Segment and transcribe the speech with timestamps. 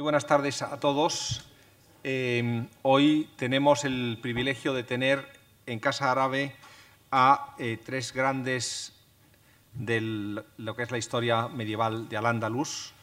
[0.00, 1.44] Muy buenas tardes a todos.
[2.04, 5.28] Eh, hoy tenemos el privilegio de tener
[5.66, 6.54] en Casa Árabe
[7.10, 8.94] a eh, tres grandes
[9.74, 10.00] de
[10.56, 12.94] lo que es la historia medieval de Al-Ándalus.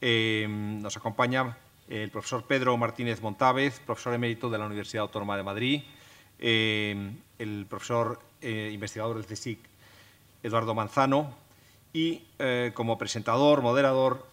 [0.00, 5.42] Eh, nos acompaña el profesor Pedro Martínez Montávez, profesor emérito de la Universidad Autónoma de
[5.42, 5.82] Madrid,
[6.38, 9.58] el profesor investigador del CSIC
[10.44, 11.34] Eduardo Manzano
[11.92, 12.22] y
[12.74, 14.24] como presentador, moderador,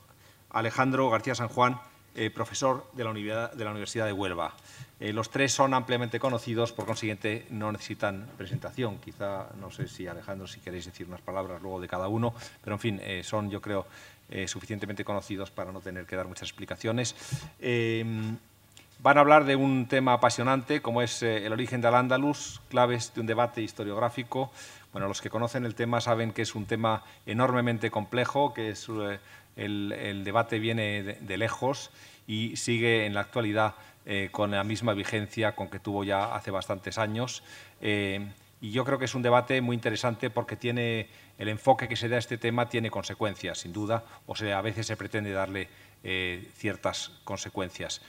[0.52, 1.80] Alejandro García San Juan,
[2.16, 4.54] eh, profesor de la, Universidad, de Huelva.
[4.99, 8.99] Eh, los tres son ampliamente conocidos, por consiguiente no necesitan presentación.
[8.99, 12.76] Quizá, no sé si Alejandro, si queréis decir unas palabras luego de cada uno, pero
[12.76, 13.88] en fin, eh, son yo creo
[14.48, 17.13] suficientemente conocidos para no tener que dar muchas explicaciones.
[17.59, 23.21] van a hablar de un tema apasionante como es el origen del Andalus, claves de
[23.21, 24.52] un debate historiográfico.
[24.91, 28.88] Bueno, los que conocen el tema saben que es un tema enormemente complejo, que es
[29.55, 31.91] el, debate viene de, lejos
[32.27, 36.51] y sigue en la actualidad eh, con la misma vigencia con que tuvo ya hace
[36.51, 37.43] bastantes años.
[37.81, 38.26] Eh,
[38.62, 42.07] y yo creo que es un debate muy interesante porque tiene el enfoque que se
[42.07, 45.68] da a este tema tiene consecuencias, sin duda, o sea, a veces se pretende darle
[46.04, 48.01] eh, ciertas consecuencias.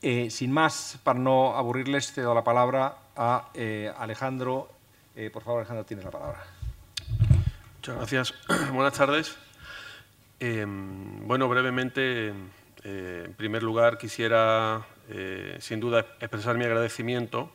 [0.00, 3.50] sin más, para no aburrirles, cedo la palabra a
[3.98, 4.70] Alejandro.
[5.32, 6.44] por favor, Alejandro, tienes la palabra.
[7.76, 8.34] Muchas gracias.
[8.72, 9.45] Buenas tardes.
[10.38, 12.28] Em, bueno, brevemente,
[12.84, 17.50] eh, en primer lugar, quisiera, eh, sin duda, expresar mi agradecimiento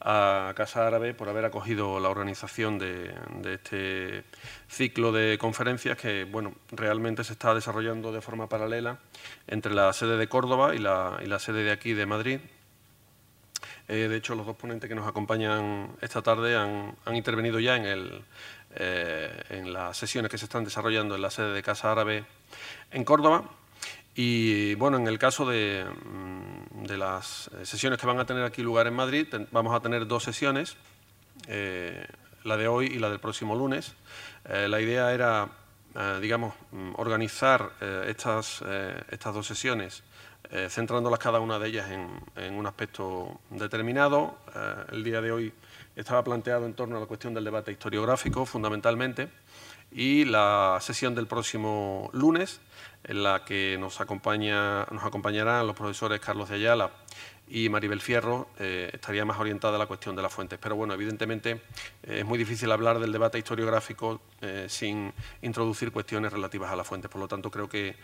[0.00, 4.24] a Casa Árabe por haber acogido la organización de, este
[4.68, 8.98] ciclo de conferencias que bueno, realmente se está desarrollando de forma paralela
[9.46, 12.40] entre la sede de Córdoba y la, sede de aquí de Madrid.
[13.86, 17.84] Eh, de hecho, los dos ponentes que nos acompañan esta tarde han intervenido ya en
[17.86, 18.24] el,
[18.76, 22.24] eh, en las sesiones que se están desarrollando en la sede de Casa Árabe
[22.90, 23.44] en Córdoba.
[24.16, 28.86] Y bueno, en el caso de, mm, las sesiones que van a tener aquí lugar
[28.86, 30.76] en Madrid, vamos a tener dos sesiones,
[31.46, 32.06] eh,
[32.42, 33.94] la de hoy y la del próximo lunes.
[34.44, 35.48] Eh, la idea era,
[36.20, 37.70] digamos, mm, organizar
[38.06, 38.62] estas,
[39.08, 40.02] estas dos sesiones
[40.68, 44.38] centrándolas cada una de ellas en un aspecto determinado.
[44.92, 45.52] el día de hoy
[45.96, 49.28] estaba planteado en torno a la cuestión del debate historiográfico, fundamentalmente,
[49.90, 52.60] y la sesión del próximo lunes,
[53.04, 56.90] en la que nos, acompaña, nos acompañarán los profesores Carlos de Ayala
[57.48, 60.58] y Maribel Fierro, eh, estaría más orientada a la cuestión de las fuentes.
[60.60, 61.60] Pero bueno, evidentemente
[62.02, 65.12] eh, es muy difícil hablar del debate historiográfico eh, sin
[65.42, 67.10] introducir cuestiones relativas a las fuentes.
[67.10, 67.96] Por lo tanto, creo que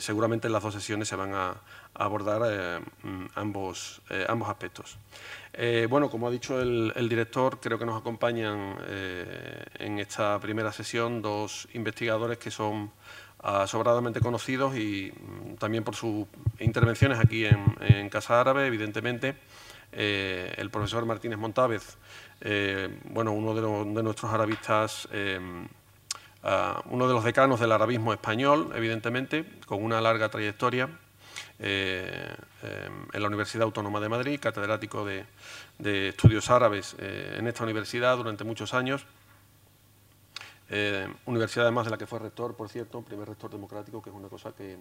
[0.00, 1.54] seguramente en las dos sesiones se van a,
[1.94, 4.98] abordar mm, ambos, ambos aspectos.
[5.88, 8.76] bueno, como ha dicho el, el, director, creo que nos acompañan
[9.78, 12.90] en esta primera sesión dos investigadores que son
[13.66, 16.26] sobradamente conocidos y mm, también por sus
[16.60, 19.34] intervenciones aquí en, Casa Árabe, evidentemente.
[19.94, 21.98] Eh, el profesor Martínez Montávez,
[22.40, 25.38] eh, bueno, uno de, nuestros arabistas, eh,
[26.86, 30.88] uno de los decanos del arabismo español, evidentemente, con una larga trayectoria
[31.58, 38.74] en la Universidad Autónoma de Madrid, catedrático de estudios árabes en esta universidad durante muchos
[38.74, 39.06] años.
[40.74, 44.16] Eh, universidad además de la que fue rector, por cierto, primer rector democrático, que es
[44.16, 44.78] una cosa que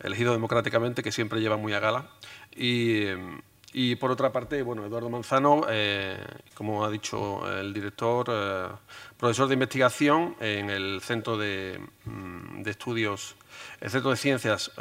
[0.00, 2.10] elegido democráticamente, que siempre lleva muy a gala.
[2.56, 6.18] Y, por otra parte, bueno, Eduardo Manzano, eh,
[6.54, 8.68] como ha dicho el director, eh,
[9.16, 13.36] profesor de investigación en el Centro de, mm, Estudios,
[13.80, 14.72] el Centro de Ciencias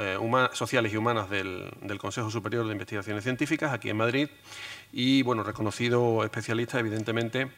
[0.53, 4.30] Sociales y Humanas del, del, Consejo Superior de Investigaciones Científicas, aquí en Madrid,
[4.91, 7.52] y bueno, reconocido especialista, evidentemente,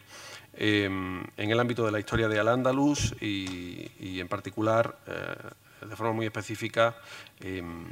[0.59, 6.13] Em, en el ámbito de la historia de Al-Ándalus y, en particular, eh, de forma
[6.13, 6.95] muy específica,
[7.40, 7.85] em,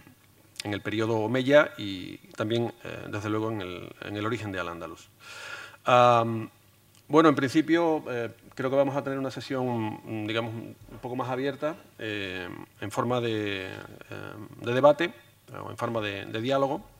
[0.63, 5.09] en el periodo Omeya y también, eh, desde luego, en el, origen de Al-Ándalus.
[7.07, 11.29] bueno, en principio, eh, creo que vamos a tener una sesión, digamos, un poco más
[11.29, 13.69] abierta, en forma de,
[14.61, 15.13] debate
[15.63, 16.94] o en forma de diálogo.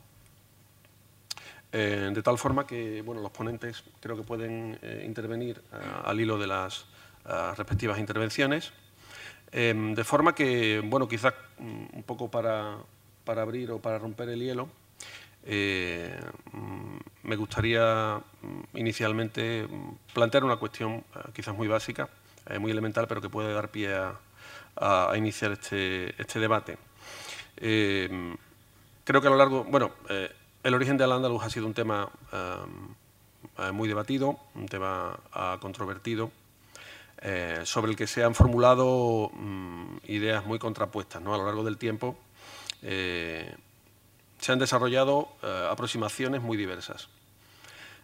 [1.78, 5.76] Eh, de tal forma que bueno, los ponentes creo que pueden eh, intervenir eh,
[6.06, 6.86] al hilo de las
[7.58, 8.72] respectivas intervenciones.
[9.52, 12.78] Em, de forma que, bueno, quizás mm, un poco para,
[13.26, 14.70] abrir o para romper el hielo,
[15.44, 19.68] mm, me gustaría mm, inicialmente
[20.14, 22.08] plantear una cuestión quizás muy básica,
[22.58, 23.90] muy elemental, pero que puede dar pie
[24.78, 26.78] a, iniciar este, este debate.
[27.58, 28.38] Em,
[29.04, 29.92] creo que a lo largo, bueno,
[30.66, 36.32] el origen de Al-Ándalus ha sido un tema eh, muy debatido, un tema ah, controvertido,
[37.22, 41.36] eh, sobre el que se han formulado mm, ideas muy contrapuestas ¿no?
[41.36, 42.18] a lo largo del tiempo
[42.82, 45.30] se han desarrollado
[45.72, 47.10] aproximaciones muy diversas.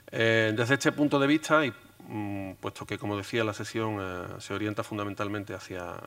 [0.10, 1.72] desde este punto de vista, y
[2.08, 4.00] mm, puesto que, como decía, la sesión
[4.40, 5.98] se orienta fundamentalmente hacia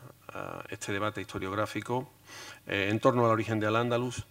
[0.71, 2.11] este debate historiográfico
[2.67, 4.27] en torno al origen de Al-Ándalus,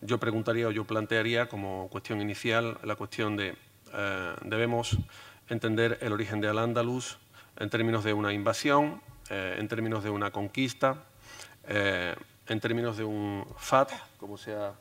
[0.00, 3.56] yo preguntaría o yo plantearía como cuestión inicial la cuestión de
[3.92, 4.96] eh, debemos
[5.48, 7.18] entender el origen de Al-Ándalus
[7.58, 11.04] en términos de una invasión, eh, en términos de una conquista,
[11.66, 12.14] eh,
[12.46, 14.72] en términos de un FAT, como se ha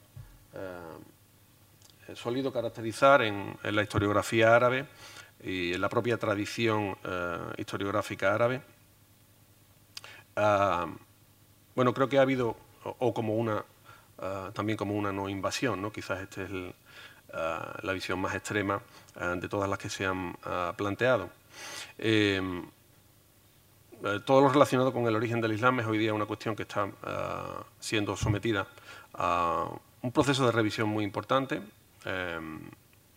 [2.16, 4.88] solido caracterizar en, la historiografía árabe
[5.44, 6.96] y en la propia tradición
[7.58, 8.62] historiográfica árabe.
[10.36, 10.88] Ah,
[11.76, 13.64] bueno, creo que ha habido, o como una
[14.20, 15.82] Ah, también como una no invasión.
[15.82, 15.92] ¿no?
[15.92, 16.50] Quizás esta es
[17.34, 18.82] ah, la visión más extrema
[19.16, 20.36] ah, de todas las que se han
[20.76, 21.30] planteado.
[21.98, 22.42] Eh,
[24.04, 26.64] eh, todo lo relacionado con el origen del Islam es hoy día una cuestión que
[26.64, 26.88] está
[27.80, 28.68] siendo sometida
[29.14, 29.68] a
[30.02, 31.62] un proceso de revisión muy importante
[32.06, 32.40] eh,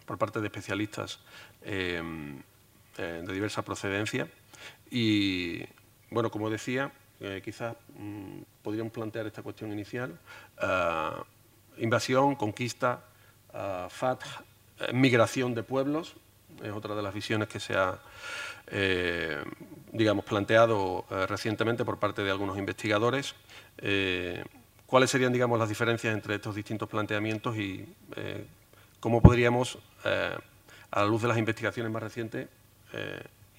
[0.06, 1.20] por parte de especialistas
[1.62, 4.28] de diversa procedencia.
[4.90, 5.62] Y,
[6.10, 6.92] bueno, como decía,
[7.44, 10.18] quizás mm, podríamos plantear esta cuestión inicial.
[10.62, 11.10] Eh,
[11.78, 13.00] invasión, conquista,
[13.54, 13.88] uh,
[14.92, 16.14] migración de pueblos,
[16.62, 17.98] es otra de las visiones que se ha
[19.92, 23.34] digamos, planteado recientemente por parte de algunos investigadores.
[24.86, 27.92] ¿Cuáles serían digamos, las diferencias entre estos distintos planteamientos y
[29.00, 32.48] cómo podríamos, a la luz de las investigaciones más recientes,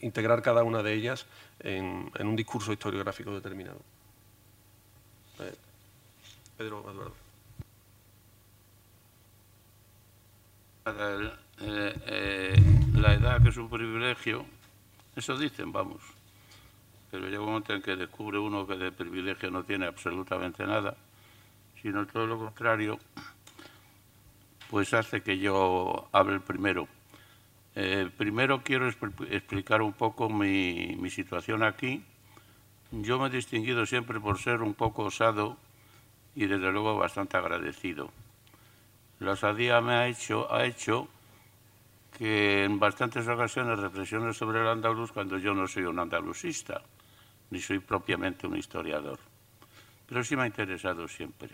[0.02, 1.26] integrar cada una de ellas
[1.60, 3.80] en, un discurso historiográfico determinado.
[5.40, 5.56] Eh,
[6.58, 7.14] Pedro Eduardo.
[11.64, 12.56] Eh, eh,
[12.96, 14.46] la edad que es un privilegio,
[15.16, 16.02] eso dicen, vamos.
[17.12, 20.96] Pero llega un momento en que descubre uno que de privilegio no tiene absolutamente nada,
[21.82, 23.00] sino todo lo contrario,
[24.70, 26.88] pues hace que yo hable primero.
[27.74, 32.04] Eh, primero quiero explicar un poco mi, situación aquí.
[32.92, 35.58] Yo me he distinguido siempre por ser un poco osado
[36.36, 38.12] y desde luego bastante agradecido.
[39.20, 41.08] La osadía me ha hecho, ha hecho
[42.18, 46.82] que en bastantes ocasiones reflexiones sobre el andaluz cuando yo no soy un andalusista,
[47.52, 49.20] ni soy propiamente un historiador.
[50.08, 51.50] Pero sí me ha interesado siempre.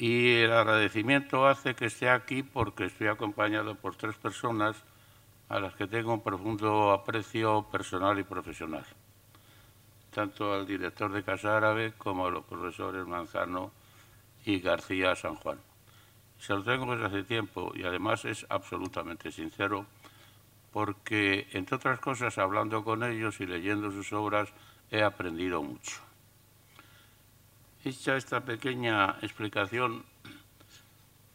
[0.00, 4.76] Y el agradecimiento hace que esté aquí porque estoy acompañado por tres personas
[5.48, 8.86] a las que tengo un profundo aprecio personal y profesional,
[10.12, 13.72] tanto al director de Casa Árabe como a los profesores Manzano
[14.44, 15.58] y García San Juan.
[16.38, 19.84] Se lo tengo desde hace tiempo y además es absolutamente sincero
[20.72, 24.52] porque, entre otras cosas, hablando con ellos y leyendo sus obras,
[24.92, 26.07] he aprendido mucho.
[27.88, 30.04] Hecha esta pequeña explicación,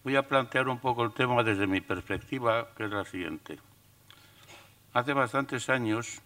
[0.04, 3.58] voy a plantear un poco el tema desde mi perspectiva, que es la siguiente.
[4.94, 6.22] Hace bastantes años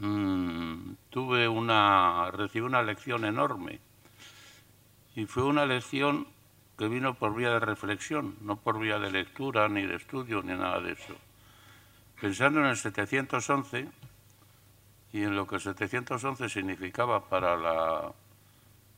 [0.00, 3.78] mmm, tuve una, recibí una lección enorme
[5.14, 6.26] y fue una lección
[6.76, 10.54] que vino por vía de reflexión, no por vía de lectura, ni de estudio, ni
[10.54, 11.14] nada de eso.
[12.20, 13.86] Pensando en el 711,
[15.14, 18.12] y en lo que el 711 significaba para la,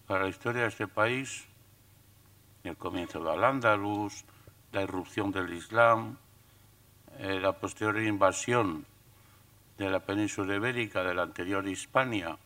[0.06, 1.44] para la historia de este país,
[2.64, 4.24] el comienzo de Al-Ándalus,
[4.72, 6.16] la irrupción del Islam,
[7.18, 8.86] eh, la posterior invasión
[9.76, 12.38] de la península ibérica de la anterior Hispania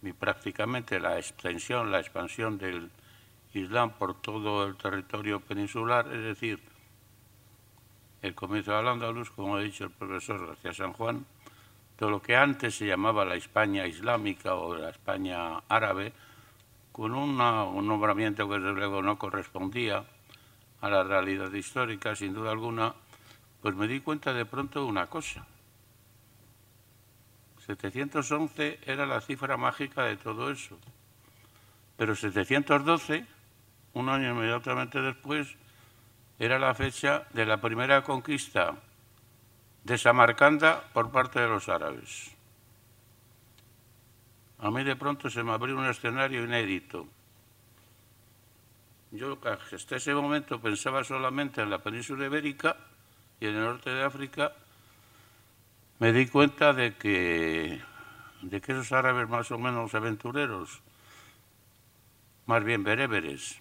[0.00, 2.88] y prácticamente la extensión, la expansión del
[3.52, 6.60] Islam por todo el territorio peninsular, es decir,
[8.22, 11.26] el comienzo de Al-Ándalus, como ha dicho el profesor García San Juan,
[11.98, 16.12] lo que antes se llamaba la España islámica o la España árabe,
[16.90, 20.04] con un nombramiento que desde luego no correspondía
[20.80, 22.94] a la realidad histórica, sin duda alguna,
[23.60, 25.46] pues me di cuenta de pronto de una cosa.
[27.64, 30.76] 711 era la cifra mágica de todo eso.
[31.96, 33.24] Pero 712,
[33.94, 35.56] un año inmediatamente después,
[36.38, 38.74] era la fecha de la primera conquista
[39.84, 42.30] de Samarcanda por parte de los árabes.
[44.58, 47.06] A mí de pronto se me abrió un escenario inédito.
[49.10, 49.36] Yo
[49.72, 52.76] hasta ese momento pensaba solamente en la península ibérica
[53.40, 54.52] y en el norte de África.
[55.98, 57.82] Me di cuenta de que,
[58.42, 60.80] de que esos árabes más o menos aventureros,
[62.46, 63.60] más bien bereberes,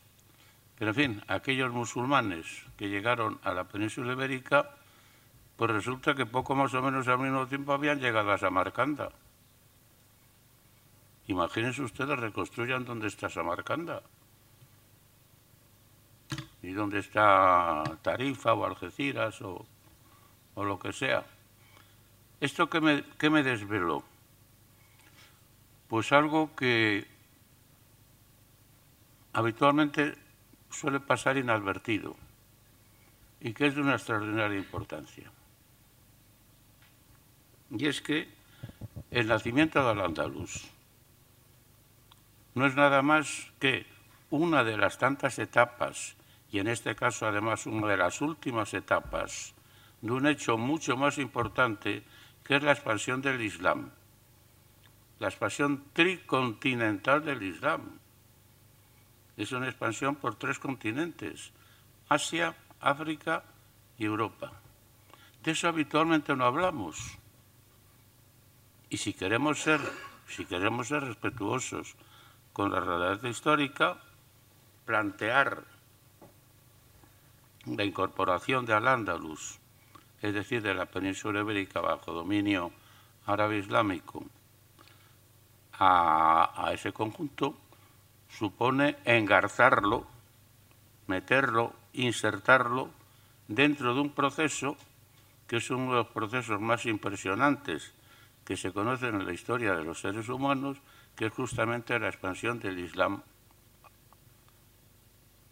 [0.78, 2.48] pero en fin, aquellos musulmanes
[2.78, 4.78] que llegaron a la península ibérica,
[5.62, 9.12] pues resulta que poco más o menos al mismo tiempo habían llegado a Samarcanda.
[11.27, 14.01] Imagínense ustedes, reconstruyan dónde está Samarcanda
[16.63, 19.63] y dónde está Tarifa o Algeciras o,
[20.56, 21.24] lo que sea.
[22.39, 24.03] ¿Esto qué me, qué me desveló?
[25.89, 27.06] Pues algo que
[29.34, 30.15] habitualmente
[30.72, 32.15] suele pasar inadvertido
[33.39, 35.32] y que es de una extraordinaria importancia.
[37.72, 38.28] Y es que
[39.12, 40.70] el nacimiento del andaluz
[42.54, 43.86] no es nada más que
[44.30, 46.16] una de las tantas etapas,
[46.51, 49.54] y en este caso además una de las últimas etapas,
[50.01, 52.04] de un hecho mucho más importante
[52.44, 53.90] que es la expansión del Islam,
[55.20, 58.00] la expansión tricontinental del Islam.
[59.38, 61.51] Es una expansión por tres continentes,
[62.10, 63.44] Asia, África
[63.98, 64.51] y Europa.
[65.44, 67.21] De eso habitualmente no hablamos.
[68.91, 69.79] Y si queremos ser,
[70.27, 71.95] si queremos ser respetuosos
[72.51, 73.98] con la realidad histórica,
[74.86, 75.63] plantear
[77.67, 79.60] la incorporación de Al-Ándalus,
[80.21, 82.74] es decir, de la península ibérica bajo dominio
[83.27, 84.25] árabe islámico,
[85.79, 87.55] a, a ese conjunto,
[88.27, 90.05] supone engarzarlo,
[91.07, 92.89] meterlo, insertarlo
[93.48, 94.75] dentro de un proceso
[95.48, 97.93] que es uno de los procesos más impresionantes
[98.51, 100.75] que se conocen en la historia de los seres humanos,
[101.15, 103.22] que es justamente la expansión del Islam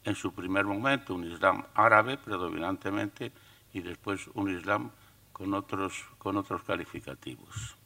[0.04, 3.32] en su primer momento, un Islam árabe predominantemente
[3.72, 4.92] y después un Islam
[5.32, 7.78] con otros, con otros calificativos.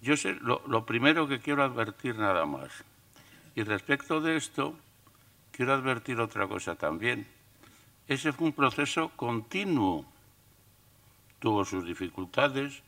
[0.00, 2.70] Yo sé, lo, lo primero que quiero advertir nada más,
[3.54, 4.78] y respecto de esto,
[5.52, 7.26] quiero advertir otra cosa también.
[8.08, 10.06] Ese fue un proceso continuo.
[11.38, 12.82] Tuvo sus dificultades,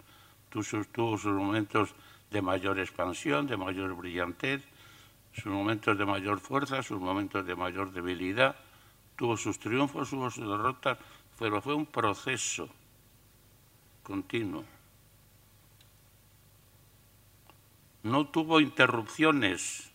[0.50, 1.94] tuvo sus, momentos
[2.30, 4.62] de mayor expansión, de mayor brillantez,
[5.32, 8.56] sus momentos de mayor fuerza, sus momentos de mayor debilidad,
[9.16, 10.98] tuvo sus triunfos, tuvo sus derrotas,
[11.38, 12.68] pero fue un proceso
[14.02, 14.64] continuo.
[18.02, 19.90] No tuvo interrupciones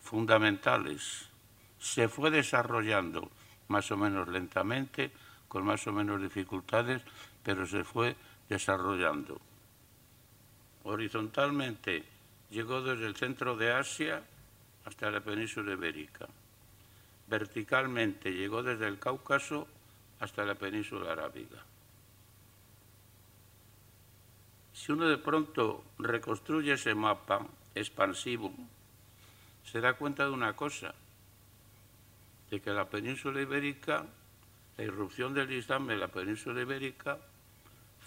[0.00, 1.28] fundamentales.
[1.78, 3.30] Se fue desarrollando
[3.68, 5.10] más o menos lentamente,
[5.48, 7.02] con más o menos dificultades,
[7.42, 8.16] pero se fue
[8.48, 9.40] desarrollando.
[10.88, 12.02] Horizontalmente
[12.48, 14.22] llegó desde el centro de Asia
[14.86, 16.26] hasta la península ibérica.
[17.26, 19.68] Verticalmente llegó desde el Cáucaso
[20.18, 21.62] hasta la península arábiga.
[24.72, 28.50] Si uno de pronto reconstruye ese mapa expansivo
[29.70, 30.94] se da cuenta de una cosa,
[32.50, 34.06] de que la península ibérica,
[34.78, 37.18] la irrupción del Islam en la península ibérica,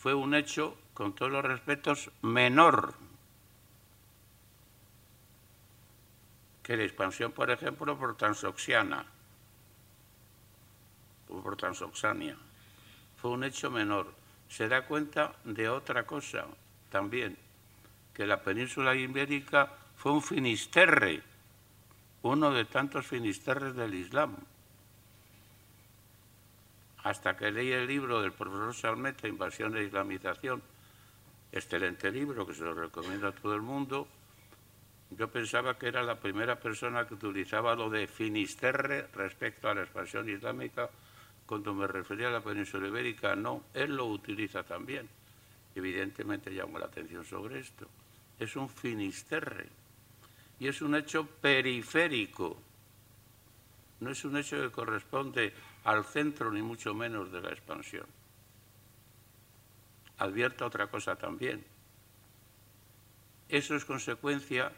[0.01, 2.96] fue un hecho, con todos los respetos, menor
[6.63, 9.05] que la expansión, por ejemplo, por Transoxiana
[11.29, 12.36] o por Transoxania.
[13.17, 14.12] Fue un hecho menor.
[14.50, 16.48] Se da cuenta de otra cosa
[16.89, 17.38] también,
[18.15, 21.22] que la península ibérica fue un finisterre
[22.24, 24.36] uno de tantos finisterres del Islam.
[27.03, 30.62] Hasta que leí el libro del profesor Salmeta, Invasión e Islamización,
[31.51, 34.08] excelente libro que se lo recomiendo a todo el mundo,
[35.12, 39.81] yo pensaba que era la primera persona que utilizaba lo de finisterre respecto a la
[39.81, 40.89] expansión islámica
[41.46, 43.36] cuando me refería a la península ibérica.
[43.36, 45.10] No, él lo utiliza también.
[45.75, 47.88] Evidentemente llamo la atención sobre esto.
[48.39, 49.67] Es un finisterre
[50.60, 52.58] y es un hecho periférico.
[54.00, 58.05] No es un hecho que corresponde al centro ni mucho menos de la expansión.
[60.17, 61.63] Advierta otra cosa también.
[63.50, 64.71] Eso es consecuencia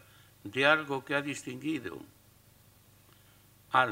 [0.44, 2.00] de algo que ha distinguido
[3.72, 3.86] a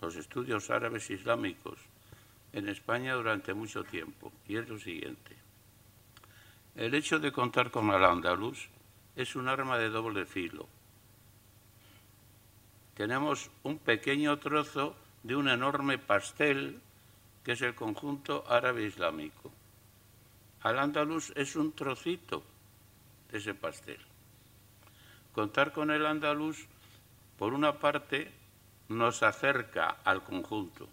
[0.00, 1.78] los estudios árabes islámicos
[2.52, 5.36] en España durante mucho tiempo, y es lo siguiente.
[6.76, 8.68] El hecho de contar con al-Ándalus
[9.16, 10.68] es un arma de doble filo
[12.94, 16.80] tenemos un pequeño trozo de un enorme pastel
[17.42, 19.50] que es el conjunto árabe islámico.
[20.62, 22.42] Al-Ándalus es un trocito
[23.30, 23.98] de ese pastel.
[25.34, 26.66] Contar con el andaluz,
[27.38, 28.30] por una parte,
[28.88, 30.88] nos acerca al conjunto.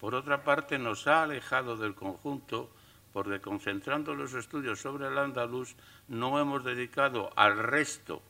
[0.00, 2.70] Por otra parte, nos ha alejado del conjunto
[3.12, 5.74] porque concentrando los estudios sobre el andaluz
[6.06, 8.22] no hemos dedicado al resto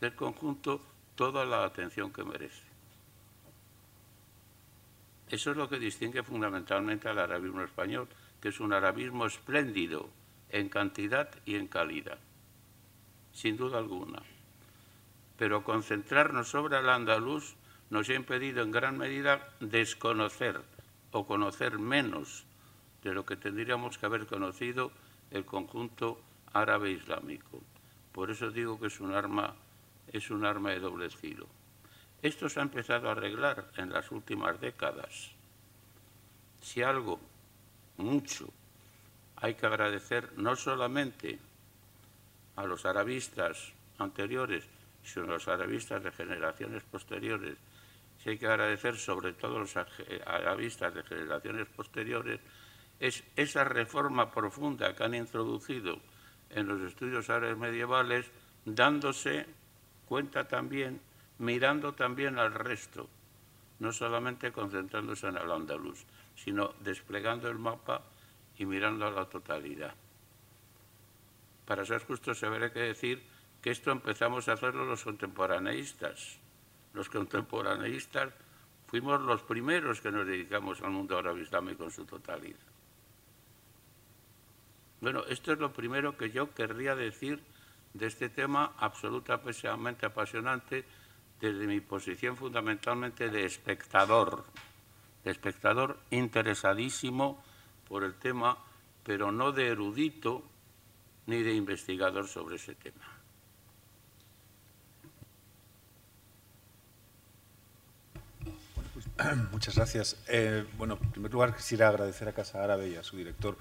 [0.00, 0.80] del conjunto
[1.14, 2.69] toda la atención que merece.
[5.30, 8.08] Eso es lo que distingue fundamentalmente al arabismo español,
[8.40, 10.10] que es un arabismo espléndido
[10.50, 12.18] en cantidad y en calidad.
[13.32, 14.20] sin duda alguna.
[15.38, 17.54] Pero concentrarnos sobre el andaluz
[17.88, 20.60] nos ha impedido en gran medida desconocer
[21.12, 22.44] o conocer menos
[23.04, 24.90] de lo que tendríamos que haber conocido
[25.30, 26.20] el conjunto
[26.52, 27.62] árabe islámico.
[28.12, 29.54] Por eso digo que es un arma,
[30.12, 31.46] es un arma de doble filo.
[32.22, 35.30] Esto se ha empezado a arreglar en las últimas décadas.
[36.60, 37.18] Si algo,
[37.96, 38.48] mucho,
[39.36, 41.38] hay que agradecer no solamente
[42.56, 44.64] a los arabistas anteriores,
[45.02, 47.56] sino a los arabistas de generaciones posteriores,
[48.22, 49.76] si hay que agradecer sobre todo a los
[50.26, 52.40] arabistas de generaciones posteriores,
[52.98, 55.98] es esa reforma profunda que han introducido
[56.50, 58.26] en los estudios árabes medievales,
[58.66, 59.46] dándose
[60.06, 61.00] cuenta también,
[61.40, 63.08] mirando también al resto,
[63.78, 66.04] no solamente concentrándose en el andaluz,
[66.36, 68.02] sino desplegando el mapa
[68.58, 69.94] y mirando a la totalidad.
[71.64, 73.22] Para ser justo, se habrá que decir
[73.62, 76.38] que esto empezamos a hacerlo los contemporaneistas.
[76.92, 78.34] Los contemporaneistas
[78.86, 82.58] fuimos los primeros que nos dedicamos al mundo árabe islámico en su totalidad.
[85.00, 87.40] Bueno, esto es lo primero que yo querría decir
[87.94, 90.84] de este tema absolutamente apasionante
[91.40, 94.44] desde mi posición fundamentalmente de espectador,
[95.24, 97.42] de espectador interesadísimo
[97.88, 98.58] por el tema,
[99.04, 100.42] pero no de erudito
[101.26, 103.20] ni de investigador sobre ese tema.
[108.92, 109.06] Pues,
[109.52, 110.16] muchas gracias.
[110.28, 113.56] Eh, bueno, en primer lugar quisiera agradecer a Casa Árabe y a su director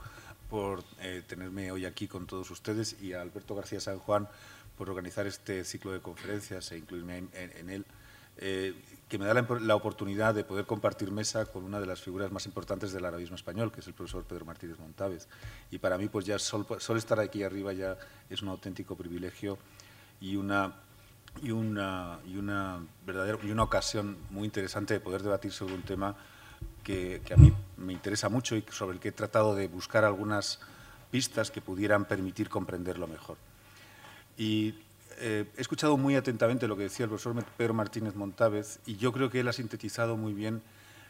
[0.49, 4.27] por eh, tenerme hoy aquí con todos ustedes y a Alberto García San Juan
[4.77, 7.85] por organizar este ciclo de conferencias e incluirme en, él,
[8.37, 8.73] eh,
[9.09, 12.45] que me da la, oportunidad de poder compartir mesa con una de las figuras más
[12.45, 15.27] importantes del arabismo español, que es el profesor Pedro Martínez Montávez.
[15.69, 17.97] Y para mí, pues ya solo, estar aquí arriba ya
[18.29, 19.57] es un auténtico privilegio
[20.21, 20.73] y una
[21.43, 25.83] y una, y una verdadera y una ocasión muy interesante de poder debatir sobre un
[25.83, 26.15] tema
[26.83, 30.59] que, a mí me interesa mucho y sobre el que he tratado de buscar algunas
[31.11, 33.37] pistas que pudieran permitir comprenderlo mejor.
[34.37, 34.75] Y
[35.17, 39.11] eh, he escuchado muy atentamente lo que decía el profesor Pedro Martínez Montávez y yo
[39.11, 40.61] creo que él ha sintetizado muy bien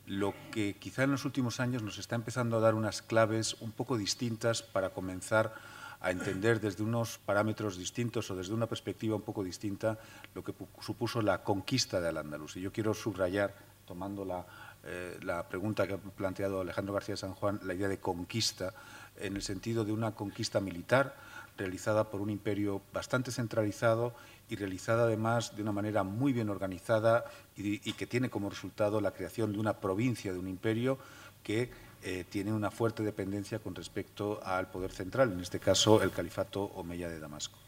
[0.07, 3.71] lo que quizá en los últimos años nos está empezando a dar unas claves un
[3.71, 5.53] poco distintas para comenzar
[6.01, 9.99] a entender desde unos parámetros distintos o desde una perspectiva un poco distinta
[10.33, 12.55] lo que supuso la conquista de Al-Ándalus.
[12.55, 13.53] Y yo quiero subrayar,
[13.85, 14.45] tomando la,
[14.85, 18.73] eh, la pregunta que ha planteado Alejandro García San Juan, la idea de conquista,
[19.19, 21.15] en el sentido de una conquista militar
[21.57, 24.13] realizada por un imperio bastante centralizado
[24.49, 27.25] y realizada además de una manera muy bien organizada
[27.57, 30.97] y, que tiene como resultado la creación de una provincia de un imperio
[31.43, 31.69] que
[32.01, 36.63] eh, tiene una fuerte dependencia con respecto al poder central, en este caso el califato
[36.63, 37.59] omeya de Damasco.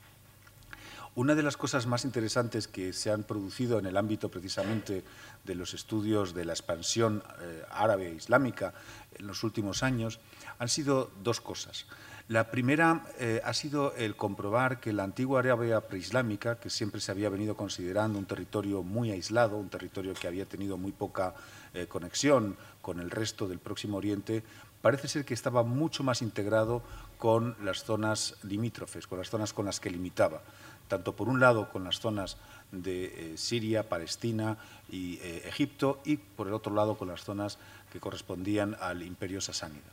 [1.13, 5.04] Una de las cosas más interesantes que se han producido en el ámbito precisamente
[5.43, 8.74] de los estudios de la expansión eh, árabe e islámica
[9.15, 10.21] en los últimos años
[10.58, 11.86] han sido dos cosas.
[12.30, 17.12] La primera eh, ha sido el comprobar que la antigua Arabia preislámica, que siempre se
[17.12, 21.34] había venido considerando un territorio muy aislado, un territorio que había tenido muy poca
[21.74, 24.43] eh, conexión con el resto del Próximo Oriente,
[24.82, 26.82] parece ser que estaba mucho más integrado
[27.17, 30.41] con las zonas limítrofes, con las zonas con las que limitaba
[30.88, 32.38] tanto por un lado con las zonas
[32.72, 34.58] de eh, Siria, Palestina
[34.89, 37.58] y eh, Egipto, y por el otro lado con las zonas
[37.91, 39.91] que correspondían al imperio sasánida.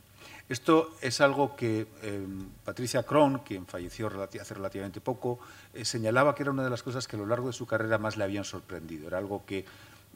[0.49, 4.09] Esto es algo que em, Patricia Kron, quien falleció
[4.41, 5.39] hace relativamente poco,
[5.75, 7.99] eh, señalaba que era una de las cosas que a lo largo de su carrera
[7.99, 9.07] más le habían sorprendido.
[9.07, 9.65] Era algo que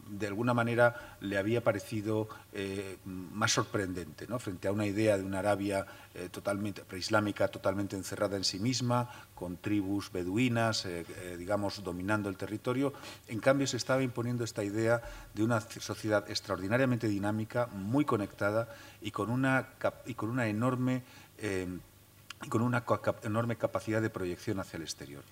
[0.09, 4.39] de alguna manera le había parecido eh, más sorprendente, ¿no?
[4.39, 9.09] frente a una idea de una Arabia eh, totalmente preislámica, totalmente encerrada en sí misma,
[9.35, 11.05] con tribus beduinas, eh,
[11.37, 12.93] digamos, dominando el territorio.
[13.27, 15.01] En cambio, se estaba imponiendo esta idea
[15.33, 18.69] de una sociedad extraordinariamente dinámica, muy conectada
[19.01, 19.69] y con una,
[20.05, 21.03] y con una enorme
[22.49, 22.83] con una
[23.23, 25.23] enorme capacidad de proyección hacia el exterior.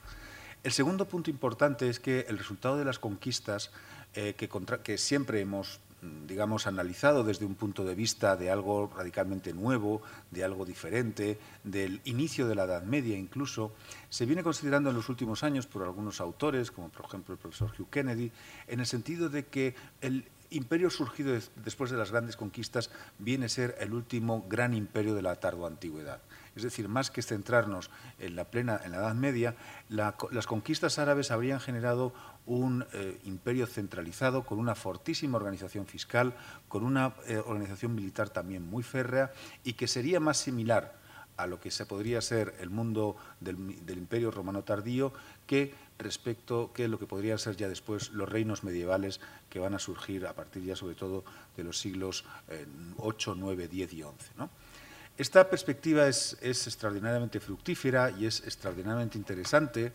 [0.64, 3.72] El segundo punto importante es que el resultado de las conquistas
[4.14, 9.54] eh, que, siempre hemos mm, digamos, analizado desde un punto de vista de algo radicalmente
[9.54, 13.72] nuevo, de algo diferente, del inicio de la Edad Media incluso,
[14.10, 17.72] se viene considerando en los últimos años por algunos autores, como por ejemplo el profesor
[17.78, 18.32] Hugh Kennedy,
[18.68, 23.50] en el sentido de que el imperio surgido después de las grandes conquistas viene a
[23.50, 26.22] ser el último gran imperio de la tardoantigüedad.
[26.56, 29.56] Es decir, más que centrarnos en la plena, en la Edad Media,
[29.90, 32.14] las conquistas árabes habrían generado
[32.46, 36.36] un eh, imperio centralizado con una fortísima organización fiscal,
[36.68, 39.32] con una eh, organización militar también muy férrea
[39.64, 41.00] y que sería más similar
[41.38, 43.58] a lo que se podría ser el mundo del,
[43.90, 45.14] Imperio Romano tardío
[45.48, 49.80] que respecto que lo que podrían ser ya después los reinos medievales que van a
[49.80, 51.24] surgir a partir ya sobre todo
[51.56, 52.26] de los siglos
[52.98, 54.32] 8, 9, 10 y 11.
[55.18, 59.92] Esta perspectiva es, es extraordinariamente fructífera y es extraordinariamente interesante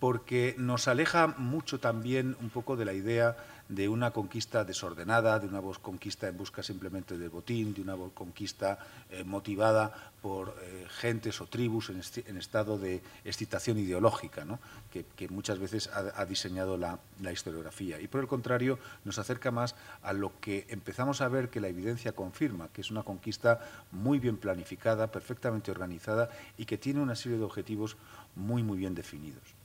[0.00, 3.36] porque nos aleja mucho también un poco de la idea
[3.68, 8.78] de una conquista desordenada, de una conquista en busca simplemente de botín, de una conquista
[9.10, 14.44] eh, motivada por eh, gentes o tribus en, estado de excitación ideológica,
[14.90, 16.98] que, muchas veces ha, diseñado la,
[17.32, 18.00] historiografía.
[18.00, 21.68] Y por el contrario, nos acerca más a lo que empezamos a ver que la
[21.68, 23.60] evidencia confirma, que es una conquista
[23.92, 27.96] muy bien planificada, perfectamente organizada y que tiene una serie de objetivos
[28.34, 29.55] muy, muy bien definidos.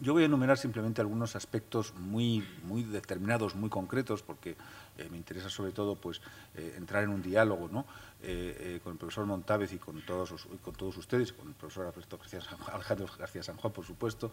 [0.00, 4.56] Yo voy a enumerar simplemente algunos aspectos muy, muy determinados, muy concretos, porque
[4.98, 6.20] eh, me interesa sobre todo pues,
[6.56, 7.86] eh, entrar en un diálogo ¿no?
[8.26, 10.32] Eh, con el profesor Montávez y con todos,
[10.96, 11.92] ustedes, con el profesor
[12.72, 14.32] Alejandro García San Juan, por supuesto,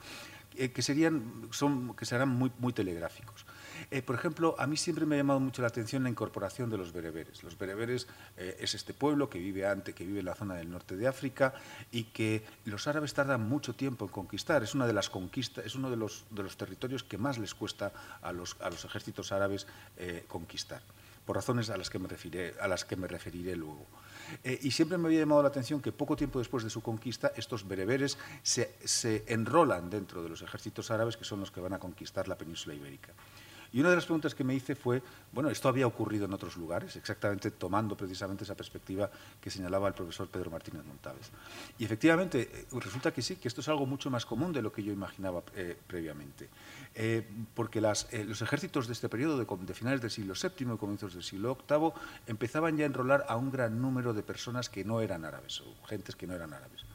[0.56, 3.46] que, serían, son, que serán muy, telegráficos.
[3.90, 6.78] Eh, por ejemplo, a mí siempre me ha llamado mucho la atención la incorporación de
[6.78, 7.44] los bereberes.
[7.44, 10.70] Los bereberes eh, es este pueblo que vive antes, que vive en la zona del
[10.70, 11.54] norte de África
[11.92, 14.64] y que los árabes tardan mucho tiempo en conquistar.
[14.64, 17.54] Es una de las conquistas, es uno de los, de los territorios que más les
[17.54, 20.82] cuesta a los, ejércitos árabes eh, conquistar
[21.26, 23.86] por razones a las que me, referiré, a las que me referiré luego.
[24.44, 27.68] y siempre me había llamado la atención que poco tiempo después de su conquista, estos
[27.68, 31.80] bereberes se, se, enrolan dentro de los ejércitos árabes, que son los que van a
[31.80, 33.14] conquistar la península ibérica.
[33.74, 36.58] Y una de las preguntas que me hice fue, bueno, esto había ocurrido en otros
[36.58, 41.32] lugares, exactamente tomando precisamente esa perspectiva que señalaba el profesor Pedro Martínez Montaves.
[41.80, 44.74] Y efectivamente, eh, resulta que sí, que esto es algo mucho más común de lo
[44.74, 46.50] que yo imaginaba eh, previamente.
[46.94, 51.14] Eh, porque los ejércitos de este periodo, de, de, finales del siglo VII y comienzos
[51.14, 51.94] del siglo VIII,
[52.28, 55.88] empezaban ya a enrolar a un gran número de personas que no eran árabes, o
[55.88, 56.91] gentes que no eran árabes.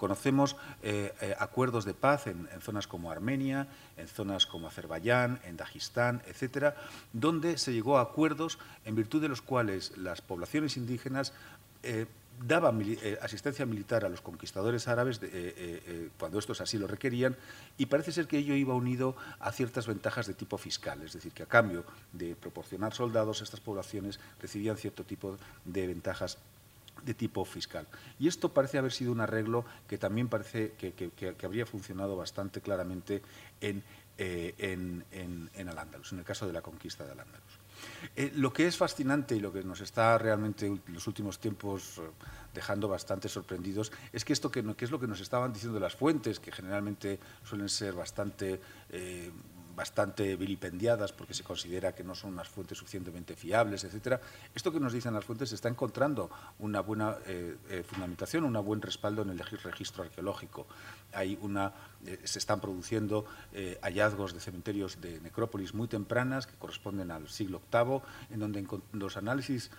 [0.00, 5.58] Conocemos eh, eh, acuerdos de paz en, zonas como Armenia, en zonas como Azerbaiyán, en
[5.58, 6.74] Dagestán, etcétera,
[7.12, 11.34] donde se llegó a acuerdos en virtud de los cuales las poblaciones indígenas
[11.82, 12.06] eh,
[12.48, 12.82] daban
[13.20, 15.20] asistencia militar a los conquistadores árabes
[16.16, 17.36] cuando estos así lo requerían
[17.76, 21.32] y parece ser que ello iba unido a ciertas ventajas de tipo fiscal, es decir,
[21.32, 21.84] que a cambio
[22.14, 25.36] de proporcionar soldados, estas poblaciones recibían cierto tipo
[25.66, 26.38] de ventajas
[27.04, 27.86] de tipo fiscal.
[28.18, 33.22] Y esto parece haber sido un arreglo que también parece que, habría funcionado bastante claramente
[33.60, 33.82] en,
[34.18, 35.04] eh, en,
[35.54, 37.60] en, Al-Ándalus, en el caso de la conquista de Al-Ándalus.
[38.16, 41.98] Eh, lo que es fascinante y lo que nos está realmente en los últimos tiempos
[41.98, 42.02] eh,
[42.52, 46.40] dejando bastante sorprendidos es que esto que, es lo que nos estaban diciendo las fuentes,
[46.40, 48.60] que generalmente suelen ser bastante
[49.80, 54.20] bastante vilipendiadas porque se considera que no son unas fuentes suficientemente fiables, etcétera.
[54.54, 58.82] Esto que nos dicen las fuentes está encontrando una buena eh, eh, fundamentación, un buen
[58.82, 60.66] respaldo en el registro arqueológico.
[61.14, 61.72] Hay una,
[62.06, 63.24] eh, se están produciendo
[63.82, 69.16] hallazgos de cementerios de necrópolis muy tempranas que corresponden al siglo VIII, en donde los
[69.16, 69.70] análisis,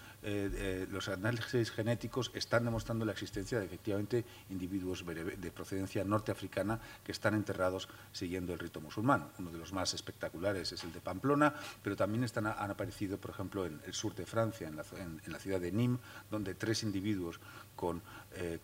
[0.91, 7.34] los análisis genéticos están demostrando la existencia de efectivamente individuos de procedencia norteafricana que están
[7.34, 11.53] enterrados siguiendo el rito musulmán, uno de los más espectaculares es el de Pamplona,
[11.84, 15.60] pero también están, han aparecido, por ejemplo, en el sur de Francia, en la, ciudad
[15.60, 17.39] de Nîmes, donde tres individuos
[17.75, 18.01] con,
[18.36, 18.60] eh,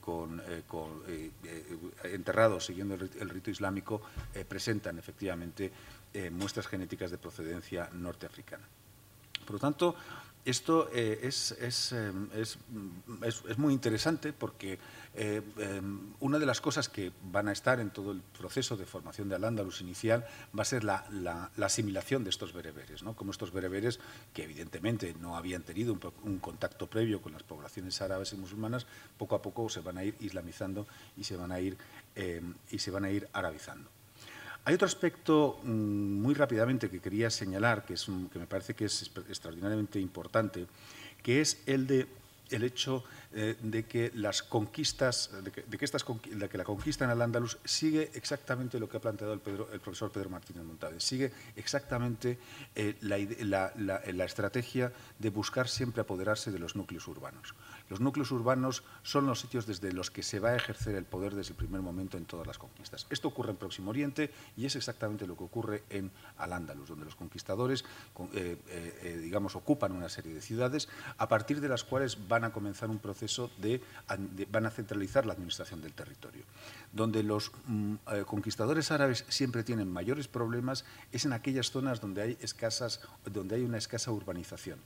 [1.08, 4.02] eh, eh, enterrados siguiendo el, rito islámico
[4.48, 5.72] presentan efectivamente
[6.32, 8.66] muestras genéticas de procedencia norteafricana.
[9.46, 9.96] Por lo tanto,
[10.48, 12.58] esto es, es, es,
[13.58, 14.80] muy interesante porque
[15.14, 18.86] eh, em, una de las cosas que van a estar en todo el proceso de
[18.86, 20.26] formación de Al-Ándalus inicial
[20.58, 23.14] va a ser la, asimilación de estos bereberes, ¿no?
[23.14, 24.00] como estos bereberes
[24.34, 28.86] que evidentemente no habían tenido un, contacto previo con las poblaciones árabes y musulmanas,
[29.18, 31.78] poco a poco se van a ir islamizando y se van a ir,
[32.16, 33.97] em, y se van a ir arabizando.
[34.68, 38.84] Hay otro aspecto mm, muy rápidamente que quería señalar, que, es que me parece que
[38.84, 40.68] es extraordinariamente importante,
[41.24, 42.06] que es el de
[42.50, 43.04] el hecho
[43.34, 48.12] eh, de que las conquistas, de que, estas, que la conquista en el Andalus sigue
[48.14, 52.38] exactamente lo que ha planteado el, profesor Pedro Martínez Montades, sigue exactamente
[52.76, 57.54] eh, la estrategia de buscar siempre apoderarse de los núcleos urbanos.
[57.90, 61.36] Los núcleos urbanos son los sitios desde los que se va a ejercer el poder
[61.36, 63.08] desde el primer momento en todas las conquistas.
[63.10, 67.16] Esto ocurre en Próximo Oriente y es exactamente lo que ocurre en Al-Ándalus, donde los
[67.16, 67.86] conquistadores,
[68.34, 72.44] eh, eh, eh, digamos, ocupan una serie de ciudades a partir de las cuales van
[72.44, 73.82] a comenzar un proceso de,
[74.52, 76.44] van a centralizar la administración del territorio.
[76.92, 77.96] Donde los mm,
[78.26, 83.64] conquistadores árabes siempre tienen mayores problemas es en aquellas zonas donde hay escasas, donde hay
[83.64, 84.80] una escasa urbanización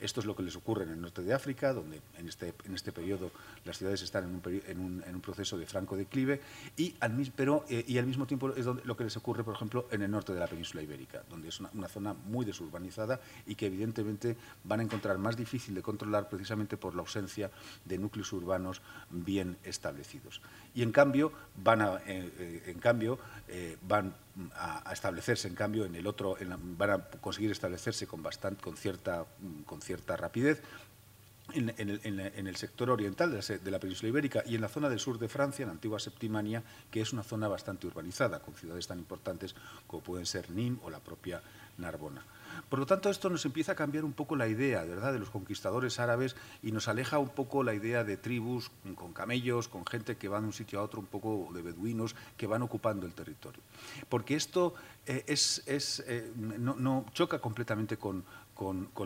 [0.00, 2.74] Esto es lo que les ocurre en el norte de África, donde en este, en
[2.74, 3.30] este periodo
[3.64, 6.40] las ciudades están en un, proceso de franco declive,
[6.76, 9.88] y al, pero, eh, y al mismo tiempo es lo que les ocurre, por ejemplo,
[9.90, 13.66] en el norte de la península ibérica, donde es una, zona muy desurbanizada y que
[13.66, 17.50] evidentemente van a encontrar más difícil de controlar precisamente por la ausencia
[17.84, 20.40] de núcleos urbanos bien establecidos.
[20.74, 23.18] Y en cambio van eh, eh, en cambio,
[23.82, 24.14] van
[24.54, 26.36] a, establecerse, en cambio, en el otro,
[26.76, 29.26] van a conseguir establecerse con, bastante, con, cierta,
[29.66, 30.62] con cierta rapidez
[31.54, 35.28] en, el, sector oriental de la, península ibérica y en la zona del sur de
[35.28, 39.54] Francia, en la antigua Septimania, que es una zona bastante urbanizada, con ciudades tan importantes
[39.86, 41.42] como pueden ser Nîmes o la propia
[41.78, 42.22] Narbona.
[42.68, 45.12] Por lo tanto, esto nos empieza a cambiar un poco la idea ¿verdad?
[45.12, 49.68] de los conquistadores árabes y nos aleja un poco la idea de tribus con camellos,
[49.68, 52.62] con gente que va de un sitio a otro, un poco de beduinos que van
[52.62, 53.60] ocupando el territorio.
[54.08, 54.74] Porque esto
[55.06, 55.62] eh, es,
[56.06, 58.24] eh, no, choca completamente con,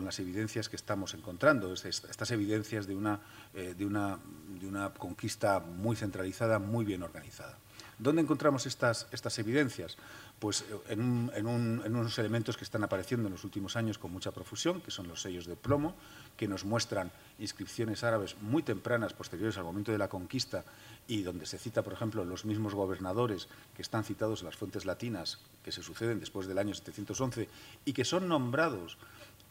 [0.03, 3.19] las evidencias que estamos encontrando, estas evidencias de una,
[3.53, 4.17] eh, de, una,
[4.59, 7.57] de una conquista muy centralizada, muy bien organizada.
[7.99, 9.97] ¿Dónde encontramos estas, estas evidencias?
[10.43, 14.81] Pues eh, en, unos elementos que están apareciendo en los últimos años con mucha profusión,
[14.81, 15.95] que son los sellos de plomo,
[16.35, 20.65] que nos muestran inscripciones árabes muy tempranas, posteriores al momento de la conquista,
[21.07, 24.83] y donde se cita, por ejemplo, los mismos gobernadores que están citados en las fuentes
[24.83, 27.47] latinas, que se suceden después del año 711,
[27.85, 28.97] y que son nombrados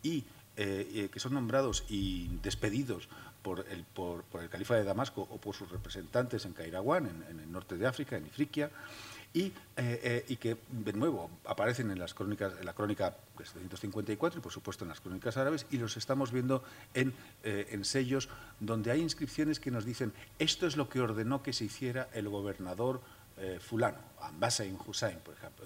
[0.03, 0.27] y
[0.59, 3.09] eh, que son nombrados y despedidos
[3.43, 3.87] por el,
[4.51, 8.27] califa de Damasco o por sus representantes en Cairaguán, en, el norte de África, en
[8.27, 8.71] Ifriquia,
[9.35, 13.45] y, eh, eh, y, que de nuevo aparecen en, las crónicas, en la crónica de
[13.45, 18.29] 754 y por supuesto en las crónicas árabes y los estamos viendo en, en, sellos
[18.61, 22.29] donde hay inscripciones que nos dicen esto es lo que ordenó que se hiciera el
[22.29, 23.01] gobernador
[23.61, 25.65] fulano, Ambasa Hussein, por ejemplo,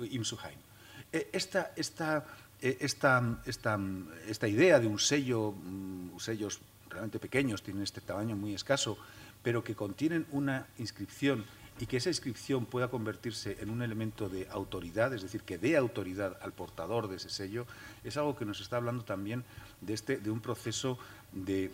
[1.12, 2.24] esta, esta
[2.62, 3.78] eh, esta, esta,
[4.26, 8.96] esta, idea de un sello, mm, sellos realmente pequeños, tienen este tamaño muy escaso,
[9.42, 11.44] pero que contienen una inscripción
[11.78, 15.76] y que esa inscripción pueda convertirse en un elemento de autoridad, es decir, que dé
[15.76, 17.66] autoridad al portador de ese sello,
[18.04, 19.44] es algo que nos está hablando también
[19.80, 20.98] de, este, de un proceso
[21.32, 21.70] de,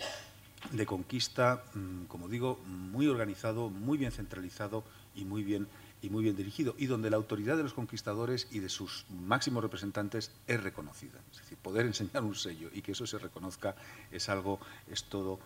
[0.73, 4.85] de conquista, mm, como digo, muy organizado, muy bien centralizado
[5.15, 5.69] y muy bien
[6.03, 9.62] y muy bien dirigido, y donde la autoridad de los conquistadores y de sus máximos
[9.62, 11.21] representantes es reconocida.
[11.31, 13.77] Es decir, poder enseñar un sello y que eso se reconozca
[14.11, 14.59] es algo,
[14.91, 15.38] es todo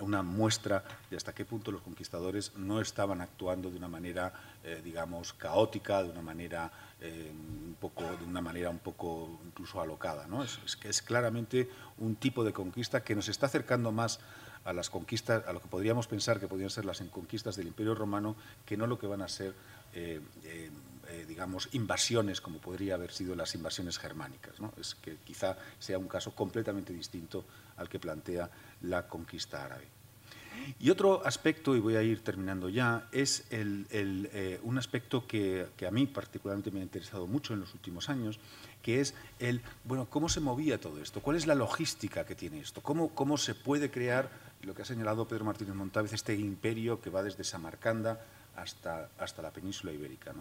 [0.00, 4.32] una muestra de hasta qué punto los conquistadores no estaban actuando de una manera,
[4.64, 9.80] eh, digamos, caótica, de una manera eh, un poco, de una manera un poco incluso
[9.80, 10.26] alocada.
[10.26, 10.42] ¿no?
[10.42, 14.20] Es, es, es claramente un tipo de conquista que nos está acercando más
[14.64, 17.94] a las conquistas, a lo que podríamos pensar que podrían ser las conquistas del Imperio
[17.94, 19.54] Romano, que no lo que van a ser,
[19.94, 20.20] eh,
[21.28, 24.58] digamos, invasiones como podría haber sido las invasiones germánicas.
[24.58, 24.72] ¿no?
[24.78, 27.44] Es que quizá sea un caso completamente distinto
[27.76, 28.50] al que plantea
[28.82, 29.96] la conquista árabe.
[30.80, 33.44] Y otro aspecto, y voy a ir terminando ya, es
[34.62, 38.40] un aspecto que, que, a mí particularmente me ha interesado mucho en los últimos años,
[38.82, 42.60] que es el, bueno, cómo se movía todo esto, cuál es la logística que tiene
[42.60, 44.30] esto, cómo, cómo se puede crear
[44.62, 48.24] lo que ha señalado Pedro Martínez Montávez, este imperio que va desde Samarcanda
[48.56, 50.32] hasta, hasta la península ibérica.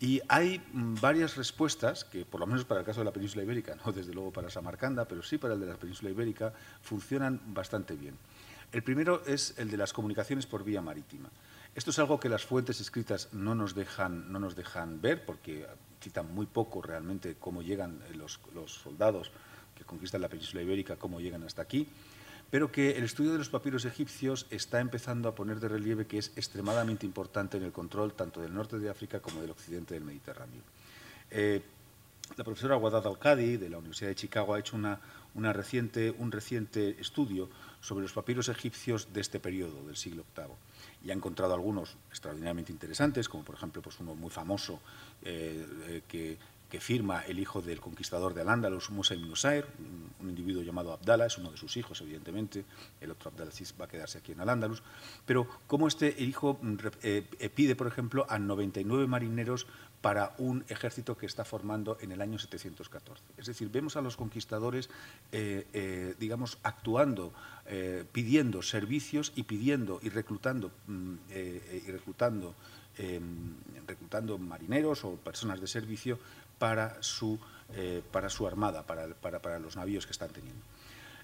[0.00, 3.44] Y hay mm, varias respuestas que, por lo menos para el caso de la península
[3.44, 6.52] ibérica, no desde luego para Samarcanda, pero sí para el de la península ibérica,
[6.82, 8.16] funcionan bastante bien.
[8.72, 11.30] El primero es el de las comunicaciones por vía marítima.
[11.74, 15.66] Esto es algo que las fuentes escritas no nos dejan, no nos dejan ver, porque
[16.00, 19.30] citan muy poco realmente cómo llegan los, los soldados
[19.76, 21.88] que conquistan la península ibérica, cómo llegan hasta aquí
[22.54, 26.18] pero que el estudio de los papiros egipcios está empezando a poner de relieve que
[26.18, 30.04] es extremadamente importante en el control tanto del norte de África como del occidente del
[30.04, 30.62] Mediterráneo.
[31.32, 31.60] Eh,
[32.36, 35.00] la profesora Wadad Al-Qadi de la Universidad de Chicago ha hecho una,
[35.52, 37.48] reciente, un reciente estudio
[37.80, 40.46] sobre los papiros egipcios de este periodo, del siglo VIII,
[41.04, 44.78] y ha encontrado algunos extraordinariamente interesantes, como por ejemplo pues uno muy famoso
[45.22, 46.38] eh, eh, que
[46.74, 51.38] que firma el hijo del conquistador de Al-Ándalus, Musa ibn un, individuo llamado Abdala, es
[51.38, 52.64] uno de sus hijos, evidentemente,
[53.00, 54.82] el otro Abdalaziz va a quedarse aquí en Al-Ándalus,
[55.24, 59.68] pero cómo este hijo mm, eh, eh, pide, por ejemplo, a 99 marineros
[60.00, 63.22] para un ejército que está formando en el año 714.
[63.36, 64.90] Es decir, vemos a los conquistadores,
[65.30, 67.32] eh, digamos, actuando,
[68.12, 72.54] pidiendo servicios y pidiendo y reclutando, mm, y reclutando,
[72.98, 73.54] em,
[73.86, 76.18] reclutando marineros o personas de servicio
[76.58, 77.38] para su,
[77.74, 80.62] eh, para su armada, para, para, para, los navíos que están teniendo.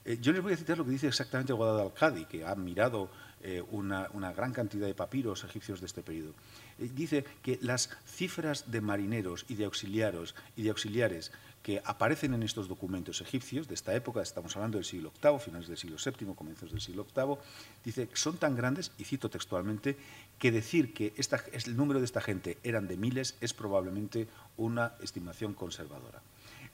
[0.05, 3.11] Eh, yo les voy a citar lo que dice exactamente Guadad al-Qadi, que ha mirado
[3.43, 6.35] eh, una, gran cantidad de papiros egipcios de este periodo.
[6.79, 11.31] Dice que las cifras de marineros y de auxiliares, y de auxiliares
[11.63, 15.69] que aparecen en estos documentos egipcios de esta época, estamos hablando del siglo VIII, finales
[15.69, 17.37] del siglo VII, comienzos del siglo VIII,
[17.85, 19.99] dice son tan grandes, y cito textualmente,
[20.41, 21.13] que decir que
[21.53, 24.27] el número de esta gente eran de miles es probablemente
[24.57, 26.23] una estimación conservadora.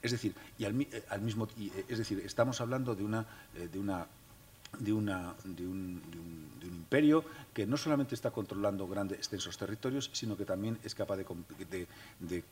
[0.01, 3.25] Es decir, y al, eh, mismo, eh, es decir, estamos hablando de una,
[3.55, 4.07] eh, de una
[4.79, 6.01] de, una, de, un,
[6.61, 11.87] imperio que no solamente está controlando grandes, extensos territorios, sino que también es capaz de,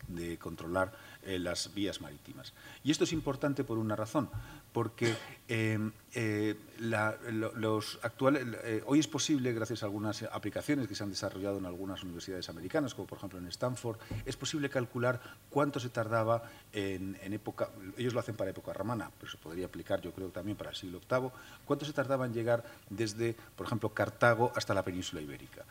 [0.08, 0.93] de controlar
[1.25, 2.54] las vías marítimas.
[2.84, 4.30] Y esto es importante por una razón,
[4.75, 5.15] porque
[5.47, 11.09] em, eh, los actuales, eh, hoy es posible, gracias a algunas aplicaciones que se han
[11.09, 15.88] desarrollado en algunas universidades americanas, como por ejemplo en Stanford, es posible calcular cuánto se
[15.88, 20.27] tardaba en, época, ellos lo hacen para época romana, pero se podría aplicar yo creo
[20.27, 21.29] también para el siglo VIII,
[21.63, 25.63] cuánto se tardaba en llegar desde, por ejemplo, Cartago hasta la península ibérica.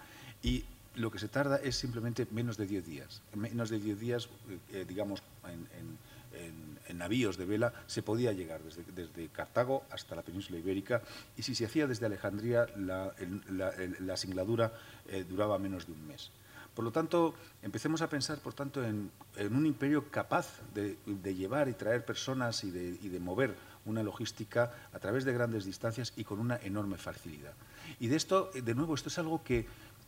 [0.43, 0.65] Y
[0.95, 3.21] lo que se tarda es simplemente menos de 10 días.
[3.35, 4.29] Menos de 10 días,
[4.73, 5.99] eh, digamos, en
[6.37, 11.03] en navíos de vela se podía llegar desde, Cartago hasta la península ibérica
[11.37, 14.73] y si se hacía desde Alejandría la, singladura
[15.09, 16.31] eh, duraba menos de un mes.
[16.75, 20.99] Por lo tanto, empecemos a pensar, por tanto, en, un imperio capaz de,
[21.35, 23.55] llevar y traer personas y de mover
[23.87, 27.53] una logística a través de grandes distancias y con una enorme facilidad.
[28.01, 29.67] Y de esto, de nuevo, esto es algo que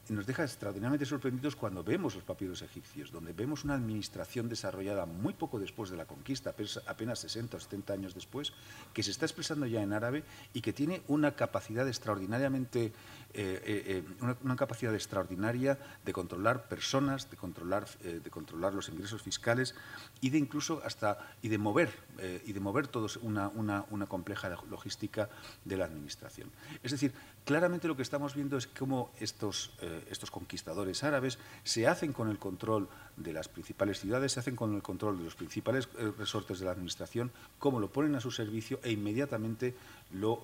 [0.08, 5.34] nos deja extraordinariamente sorprendidos cuando vemos los papiros egipcios, donde vemos una administración desarrollada muy
[5.34, 6.54] poco después de la conquista,
[6.86, 8.52] apenas 60 o 70 años después,
[8.92, 12.92] que se está expresando ya en árabe y que tiene una capacidad extraordinariamente
[13.38, 19.20] eh, eh, eh, una, capacidad extraordinaria de controlar personas, de controlar, de controlar los ingresos
[19.20, 19.74] fiscales
[20.22, 21.90] y de incluso hasta y de mover
[22.46, 25.28] y de mover todos una, una, compleja logística
[25.66, 26.50] de la administración.
[26.82, 27.12] Es decir,
[27.44, 29.72] claramente lo que estamos viendo es cómo estos,
[30.08, 34.74] estos conquistadores árabes se hacen con el control de las principales ciudades, se hacen con
[34.74, 38.80] el control de los principales resortes de la administración, cómo lo ponen a su servicio
[38.82, 39.74] e inmediatamente
[40.12, 40.42] lo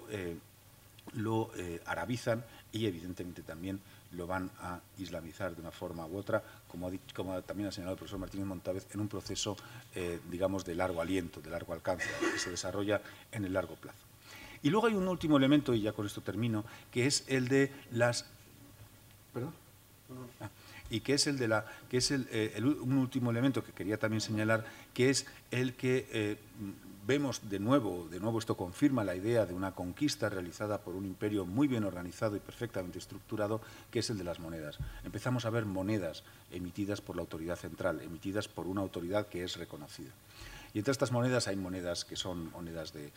[1.15, 1.51] lo
[1.87, 3.81] arabizan y evidentemente también
[4.13, 6.91] lo van a islamizar de una forma u otra, como,
[7.43, 9.57] también ha señalado el profesor Martínez Montávez, en un proceso,
[9.95, 13.99] eh, digamos, de largo aliento, de largo alcance, que se desarrolla en el largo plazo.
[14.63, 17.73] Y luego hay un último elemento, y ya con esto termino, que es el de
[17.91, 18.27] las...
[19.33, 19.55] ¿Perdón?
[20.41, 20.51] Ah,
[20.91, 23.97] y que es el de la que es el, eh, un último elemento que quería
[23.97, 26.37] también señalar que es el que eh,
[27.07, 31.05] vemos de nuevo, de nuevo esto confirma la idea de una conquista realizada por un
[31.05, 33.61] imperio muy bien organizado y perfectamente estructurado,
[33.91, 34.79] que es el de las monedas.
[35.05, 39.57] Empezamos a ver monedas emitidas por la autoridad central, emitidas por una autoridad que es
[39.57, 40.11] reconocida.
[40.75, 43.13] Y entre estas monedas hay monedas que son monedas de,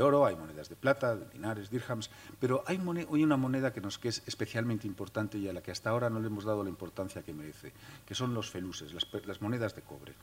[0.00, 4.08] oro, hay monedas de plata, de dinares, dirhams, pero hay, una moneda que nos que
[4.08, 7.22] es especialmente importante y a la que hasta ahora no le hemos dado la importancia
[7.22, 7.72] que merece,
[8.06, 10.14] que son los feluses, las, monedas de cobre.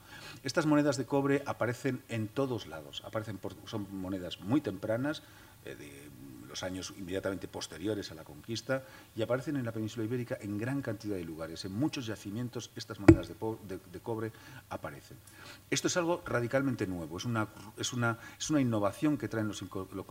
[0.43, 5.23] Estas monedas de cobre aparecen en todos lados, aparecen son monedas muy tempranas,
[5.65, 6.09] eh, de
[6.57, 8.83] los años inmediatamente posteriores a la conquista
[9.15, 11.63] y aparecen en la península ibérica en gran cantidad de lugares.
[11.65, 14.31] En muchos yacimientos estas monedas de, cobre
[14.69, 15.17] aparecen.
[15.69, 19.63] Esto es algo radicalmente nuevo, es una, es una, es una innovación que traen los,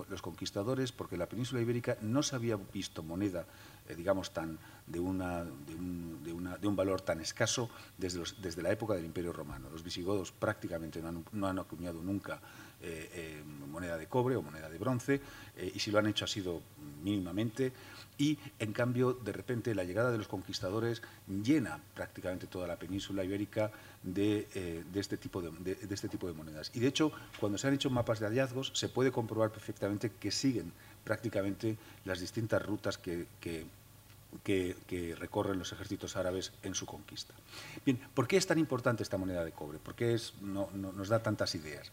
[0.08, 3.44] los, conquistadores porque la península ibérica no se había visto moneda,
[3.88, 8.22] eh, digamos, tan, de, una, de, un, de, una, de, un, valor tan escaso desde,
[8.40, 9.68] desde, la época del Imperio Romano.
[9.70, 12.40] Los visigodos prácticamente no han, no han acuñado nunca
[12.82, 15.20] eh, eh, moneda de cobre o moneda de bronce,
[15.56, 16.62] eh, y si lo han hecho ha sido
[17.02, 17.72] mínimamente,
[18.18, 23.24] y en cambio, de repente, la llegada de los conquistadores llena prácticamente toda la península
[23.24, 23.70] ibérica
[24.02, 24.46] de,
[24.94, 26.70] este, tipo de, este tipo de monedas.
[26.74, 30.30] Y de hecho, cuando se han hecho mapas de hallazgos, se puede comprobar perfectamente que
[30.30, 30.72] siguen
[31.04, 33.26] prácticamente las distintas rutas que,
[34.42, 37.34] que, recorren los ejércitos árabes en su conquista.
[37.84, 39.78] Bien, ¿por qué es tan importante esta moneda de cobre?
[39.78, 41.92] ¿Por qué es, no, nos da tantas ideas?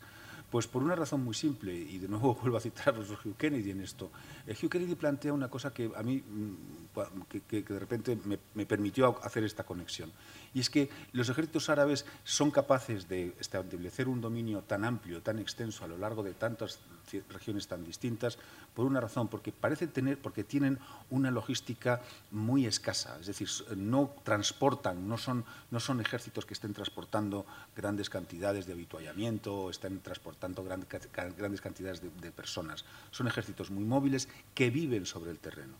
[0.54, 3.36] Pues por una razón muy simple, y de nuevo vuelvo a citar a profesor Hugh
[3.36, 4.12] Kennedy en esto.
[4.46, 9.18] Eh, Hugh Kennedy plantea una cosa que a mí, mm, que, de repente me, permitió
[9.24, 10.12] hacer esta conexión.
[10.54, 15.40] Y es que los ejércitos árabes son capaces de establecer un dominio tan amplio, tan
[15.40, 16.82] extenso a lo largo de tantas
[17.30, 18.38] regiones tan distintas,
[18.74, 22.02] por una razón, porque parece tener, porque tienen una logística
[22.32, 27.46] muy escasa, es decir, no transportan, no son, no son ejércitos que estén transportando
[27.76, 32.86] grandes cantidades de habituallamiento, estén transportando grandes cantidades de personas.
[33.12, 35.76] Son ejércitos muy móviles que viven sobre el terreno.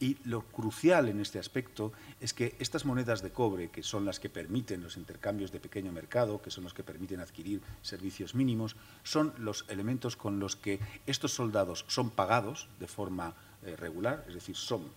[0.00, 4.18] Y lo crucial en este aspecto es que estas monedas de cobre, que son las
[4.18, 8.76] que permiten los intercambios de pequeño mercado, que son los que permiten adquirir servicios mínimos,
[9.04, 14.34] son los elementos con los que estos soldados son pagados de forma eh, regular, es
[14.34, 14.88] decir, son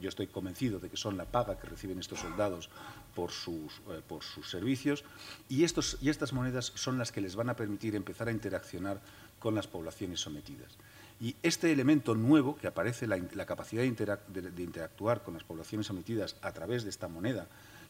[0.00, 2.68] yo estoy convencido de que son la paga que reciben estos soldados
[3.14, 5.04] por sus, eh, por sus servicios,
[5.48, 9.00] y, estos, y estas monedas son las que les van a permitir empezar a interaccionar
[9.38, 10.76] con las poblaciones sometidas.
[11.20, 16.52] Y este elemento nuevo, que aparece, la, capacidad de, interactuar con las poblaciones sometidas a
[16.52, 17.46] través de esta moneda,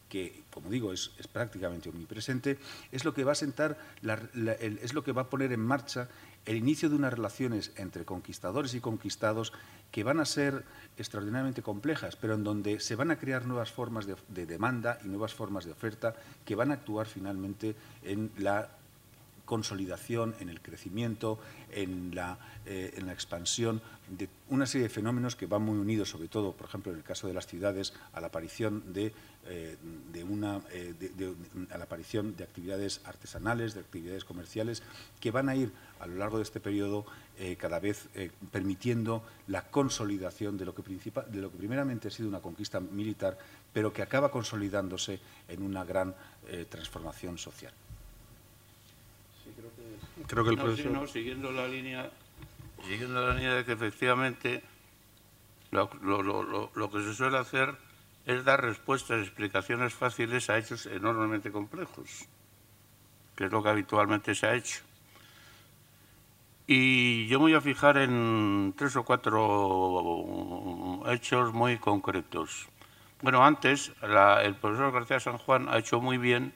[0.07, 2.57] que, como digo, es, prácticamente omnipresente,
[2.91, 6.07] es lo que va a sentar, es lo que va a poner en marcha
[6.45, 9.51] el inicio de unas relaciones entre conquistadores y conquistados
[9.91, 10.63] que van a ser
[10.97, 15.09] extraordinariamente complejas, pero en donde se van a crear nuevas formas de, de demanda y
[15.09, 16.15] nuevas formas de oferta
[16.45, 18.76] que van a actuar finalmente en la
[19.47, 21.39] consolidación, en el crecimiento,
[21.71, 26.09] en la, eh, en la, expansión de una serie de fenómenos que van muy unidos,
[26.09, 29.13] sobre todo, por ejemplo, en el caso de las ciudades, a la aparición de,
[29.47, 29.77] eh,
[30.11, 30.93] de una, eh,
[31.71, 34.83] a la aparición de actividades artesanales, de actividades comerciales,
[35.21, 37.05] que van a ir a lo largo de este periodo
[37.59, 38.07] cada vez
[38.51, 43.37] permitiendo la consolidación de lo, que de lo que primeramente ha sido una conquista militar,
[43.71, 46.15] pero que acaba consolidándose en una gran
[46.69, 47.73] transformación social.
[50.27, 51.09] Creo que el profesor...
[51.09, 52.11] siguiendo la línea,
[52.83, 54.61] siguiendo la línea de que efectivamente
[55.71, 57.75] lo, que se suele hacer
[58.25, 62.27] es dar respuestas, explicaciones fáciles a hechos enormemente complejos,
[63.35, 64.81] que es lo que habitualmente se ha hecho.
[66.67, 72.67] Y yo me voy a fijar en tres o cuatro hechos muy concretos.
[73.21, 76.53] Bueno, antes el profesor García San Juan ha hecho muy bien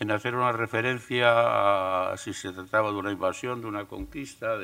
[0.00, 4.56] en hacer una referencia a si se trataba de una invasión, de una conquista.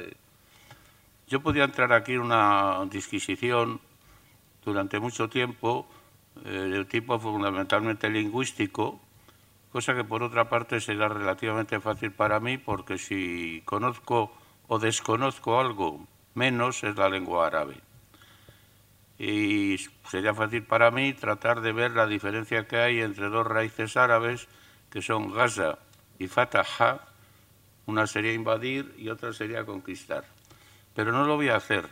[1.26, 3.80] Yo podía entrar aquí en una disquisición
[4.64, 5.86] durante mucho tiempo
[6.44, 9.00] eh, de tipo fundamentalmente lingüístico,
[9.72, 14.32] cosa que por otra parte será relativamente fácil para mí porque si conozco
[14.68, 17.80] o desconozco algo menos es la lengua árabe.
[19.18, 19.78] Y
[20.10, 24.48] sería fácil para mí tratar de ver la diferencia que hay entre dos raíces árabes
[24.94, 25.76] que son Gaza
[26.20, 27.00] y Fatah,
[27.86, 30.24] una sería invadir y otra sería conquistar.
[30.94, 31.88] Pero no lo voy a hacer,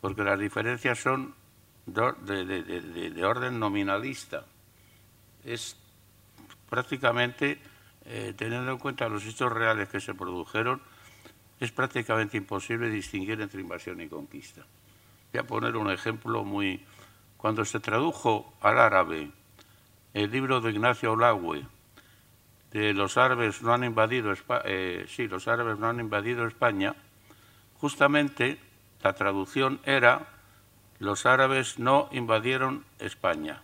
[0.00, 1.34] porque las diferencias son
[1.84, 4.46] de, orden nominalista.
[5.44, 5.76] Es
[6.70, 7.58] prácticamente,
[8.04, 10.80] eh, teniendo en cuenta los hechos reales que se produjeron,
[11.58, 14.62] es prácticamente imposible distinguir entre invasión y conquista.
[15.32, 16.86] Voy a poner un ejemplo muy...
[17.36, 19.28] Cuando se tradujo al árabe
[20.14, 21.66] el libro de Ignacio Olagüe,
[22.72, 24.32] los árabes no han invadido
[24.64, 26.94] eh, sí, los árabes no han invadido España,
[27.78, 28.58] justamente
[29.02, 30.28] la traducción era
[30.98, 33.60] los árabes no invadieron España.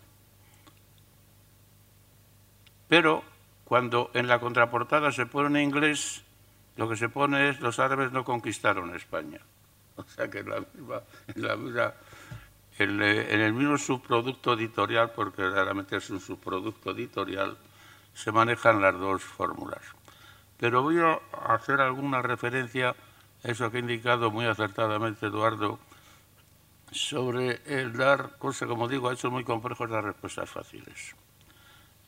[2.89, 3.23] Pero
[3.65, 6.25] cuando en la contraportada se pone en inglés,
[6.77, 9.41] lo que se pone es los árabes no conquistaron España.
[9.99, 11.95] O sea que en, la
[12.79, 17.59] en el mismo subproducto editorial, porque realmente es un subproducto editorial,
[18.19, 19.81] se manejan las dos fórmulas.
[20.57, 21.21] Pero voy a
[21.55, 22.97] hacer alguna referencia
[23.45, 25.79] a eso que ha indicado muy acertadamente Eduardo
[26.91, 31.15] sobre el dar, cosa como digo, ha hecho muy complejos las respuestas fáciles.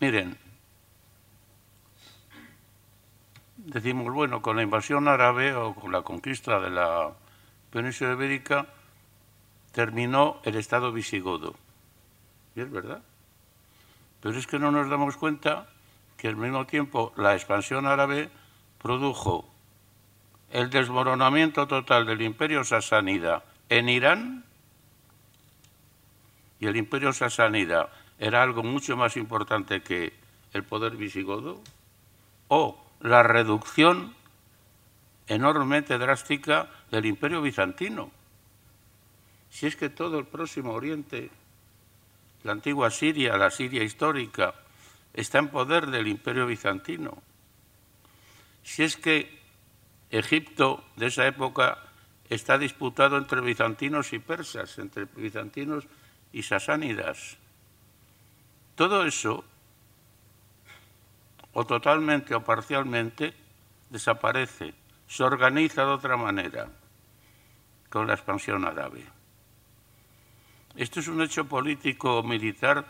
[0.01, 0.37] Miren,
[3.57, 7.13] decimos, bueno, con la invasión árabe o con la conquista de la
[7.71, 8.67] península ibérica
[9.71, 11.55] terminó el Estado visigodo.
[12.57, 13.01] Y es verdad.
[14.21, 15.69] Pero es que no nos damos cuenta
[16.21, 18.29] que al mismo tiempo la expansión árabe
[18.79, 19.49] produjo
[20.51, 24.45] el desmoronamiento total del imperio sasánida en Irán
[26.59, 30.13] y el imperio sasánida era algo mucho más importante que
[30.53, 31.59] el poder visigodo,
[32.49, 34.15] o la reducción
[35.27, 38.11] enormemente drástica del imperio bizantino.
[39.49, 41.31] Si es que todo el próximo Oriente,
[42.43, 44.55] la antigua Siria, la Siria histórica,
[45.15, 47.23] está en poder del imperio bizantino.
[48.63, 49.41] Si es que
[50.11, 51.79] Egipto de esa época
[52.29, 55.87] está disputado entre bizantinos y persas, entre bizantinos
[56.33, 57.37] y sasánidas.
[58.75, 59.45] Todo eso,
[61.53, 63.35] o totalmente o parcialmente,
[63.91, 64.75] desaparece,
[65.07, 66.69] se organiza de otra manera
[67.89, 69.05] con la expansión árabe.
[70.77, 72.87] Esto es un hecho político militar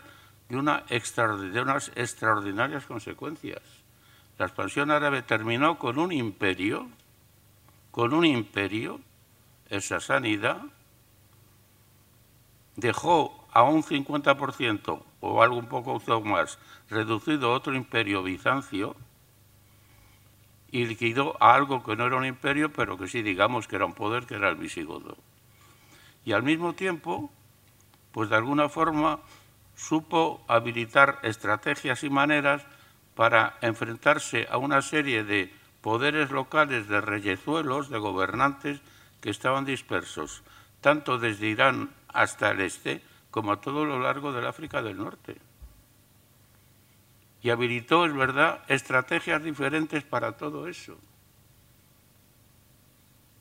[0.55, 0.83] una
[1.53, 3.61] unas extraordinarias consecuencias.
[4.37, 6.89] La expansión árabe terminó con un imperio,
[7.91, 8.99] con un imperio,
[9.69, 10.61] esa sanidad,
[12.75, 16.57] dejó a un 50% o algo un poco más
[16.89, 18.95] reducido otro imperio bizancio
[20.71, 23.85] y liquidó a algo que no era un imperio, pero que sí digamos que era
[23.85, 25.17] un poder, que era el visigodo.
[26.25, 27.29] Y al mismo tiempo
[28.11, 29.19] pues de alguna forma
[29.81, 32.61] supo habilitar estrategias y maneras
[33.15, 35.51] para enfrentarse a una serie de
[35.81, 38.79] poderes locales de reyezuelos, de gobernantes
[39.21, 40.43] que estaban dispersos,
[40.81, 43.01] tanto desde Irán hasta el este
[43.31, 45.37] como a todo lo largo del África del Norte.
[47.41, 50.95] Y habilitó, es verdad, estrategias diferentes para todo eso.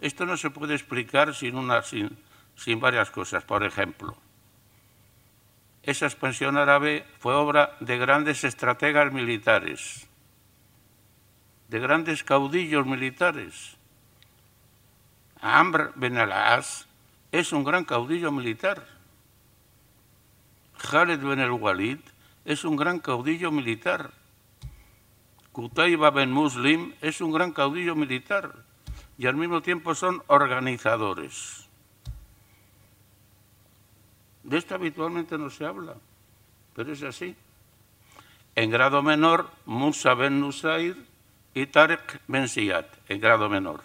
[0.00, 2.16] Esto no se puede explicar sin, una, sin,
[2.56, 3.44] sin varias cosas.
[3.44, 4.16] Por ejemplo,
[5.82, 10.06] esa expansión árabe fue obra de grandes estrategas militares,
[11.68, 13.76] de grandes caudillos militares.
[15.40, 16.86] Amr ben al-As
[17.32, 18.86] es un gran caudillo militar.
[20.76, 21.98] Khaled ben el-Walid
[22.44, 24.12] es un gran caudillo militar.
[25.52, 28.64] Qutayba ben Muslim es un gran caudillo militar
[29.16, 31.69] y al mismo tiempo son organizadores.
[34.42, 35.94] De esto habitualmente no se habla,
[36.74, 37.36] pero es así.
[38.54, 40.96] En grado menor, Musa ben Nusair
[41.54, 43.82] y Tarek ben Siyad, en grado menor.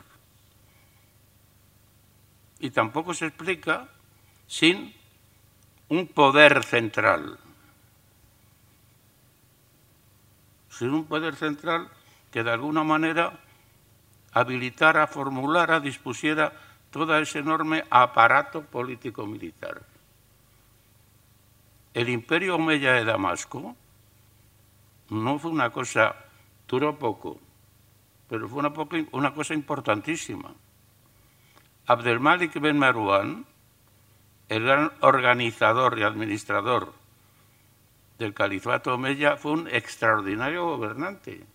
[2.59, 3.89] Y tampoco se explica
[4.47, 4.93] sin
[5.89, 7.37] un poder central.
[10.69, 11.89] Sin un poder central
[12.31, 13.39] que de alguna manera
[14.33, 16.51] habilitara, formulara, dispusiera
[16.91, 19.94] todo ese enorme aparato político-militar.
[21.95, 23.73] El imperio Omeya de Damasco
[25.11, 26.13] no fue una cosa,
[26.67, 27.39] duró poco,
[28.27, 28.61] pero fue
[29.13, 30.53] una, cosa importantísima.
[31.87, 33.45] Abdelmalik ben Marwan,
[34.49, 36.93] el gran organizador y administrador
[38.19, 41.45] del califato Omeya, fue un extraordinario gobernante.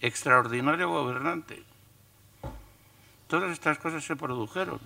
[0.00, 1.64] Extraordinario gobernante.
[3.26, 4.78] Todas estas cosas se produjeron.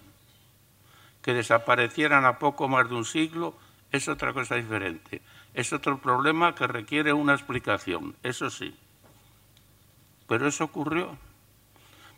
[1.20, 3.54] Que desaparecieran a poco más de un siglo
[3.94, 5.22] es otra cosa diferente.
[5.54, 8.74] Es otro problema que requiere una explicación, eso sí.
[10.26, 11.16] Pero eso ocurrió.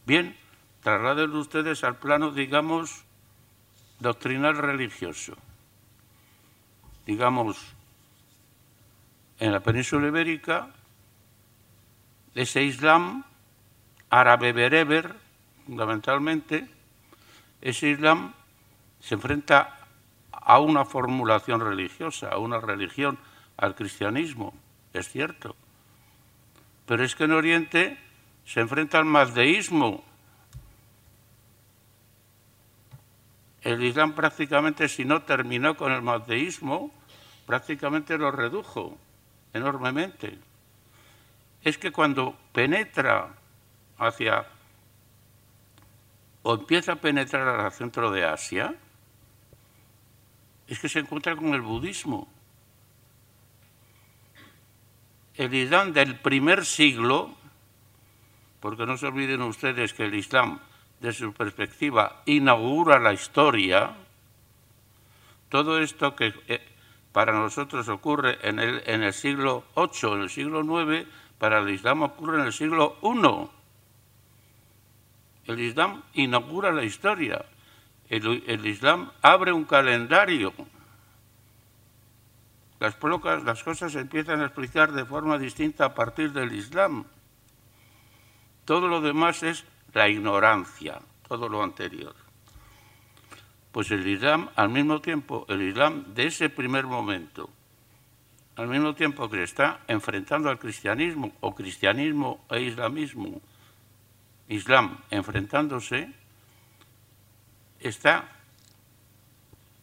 [0.06, 0.34] Bien,
[0.82, 3.04] trasladen ustedes al plano, digamos,
[4.00, 5.36] doctrinal religioso.
[7.04, 7.58] Digamos,
[9.38, 10.70] en la península ibérica,
[12.34, 13.22] ese Islam
[14.08, 15.14] árabe bereber,
[15.66, 16.70] fundamentalmente,
[17.60, 18.32] ese Islam
[18.98, 19.75] se enfrenta
[20.46, 23.18] a una formulación religiosa, a una religión,
[23.56, 24.54] al cristianismo,
[24.92, 25.56] es cierto.
[26.86, 27.98] Pero es que en Oriente
[28.44, 30.04] se enfrenta al mazdeísmo.
[33.60, 36.92] El Islam prácticamente, si no terminó con el mazdeísmo,
[37.44, 38.96] prácticamente lo redujo
[39.52, 40.38] enormemente.
[41.64, 43.34] Es que cuando penetra
[43.98, 44.46] hacia,
[46.44, 48.76] o empieza a penetrar al centro de Asia,
[50.68, 52.28] es que se encuentra con el budismo.
[55.34, 57.34] El Islam del primer siglo,
[58.60, 60.58] porque no se olviden ustedes que el Islam,
[61.00, 63.94] desde su perspectiva, inaugura la historia,
[65.48, 66.60] todo esto que eh,
[67.12, 71.06] para nosotros ocurre en el, en el siglo VIII, en el siglo IX,
[71.38, 73.50] para el Islam ocurre en el siglo I.
[75.52, 77.44] El Islam inaugura la historia
[78.08, 80.52] el, Islam abre un calendario.
[82.78, 82.96] Las,
[83.44, 87.04] las cosas se empiezan a explicar de forma distinta a partir del Islam.
[88.64, 92.14] Todo lo demás es la ignorancia, todo lo anterior.
[93.72, 97.50] Pues el Islam, al mismo tiempo, el Islam de ese primer momento,
[98.56, 103.40] al mismo tiempo que está enfrentando al cristianismo, o cristianismo e islamismo,
[104.48, 106.12] Islam enfrentándose,
[107.80, 108.28] está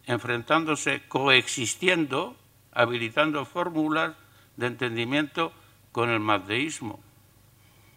[0.06, 2.36] enfrentándose, coexistiendo,
[2.72, 4.16] habilitando fórmulas
[4.58, 5.54] de entendimiento
[5.92, 7.00] con el mazdeísmo,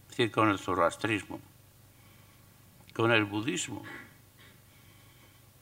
[0.04, 1.40] es decir, con el zoroastrismo,
[2.94, 3.82] con el budismo.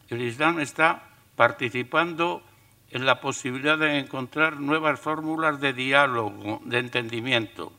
[0.09, 1.03] El Islam está
[1.37, 2.43] participando
[2.91, 7.73] en la posibilidad de encontrar nuevas fórmulas de diálogo, de entendimiento.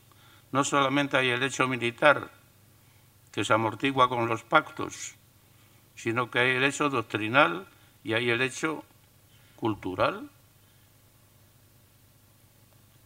[0.52, 2.30] No solamente hay el hecho militar,
[3.32, 5.15] que se amortigua con los pactos,
[5.96, 7.66] sino que hay el hecho doctrinal
[8.04, 8.84] y hay el hecho
[9.56, 10.28] cultural.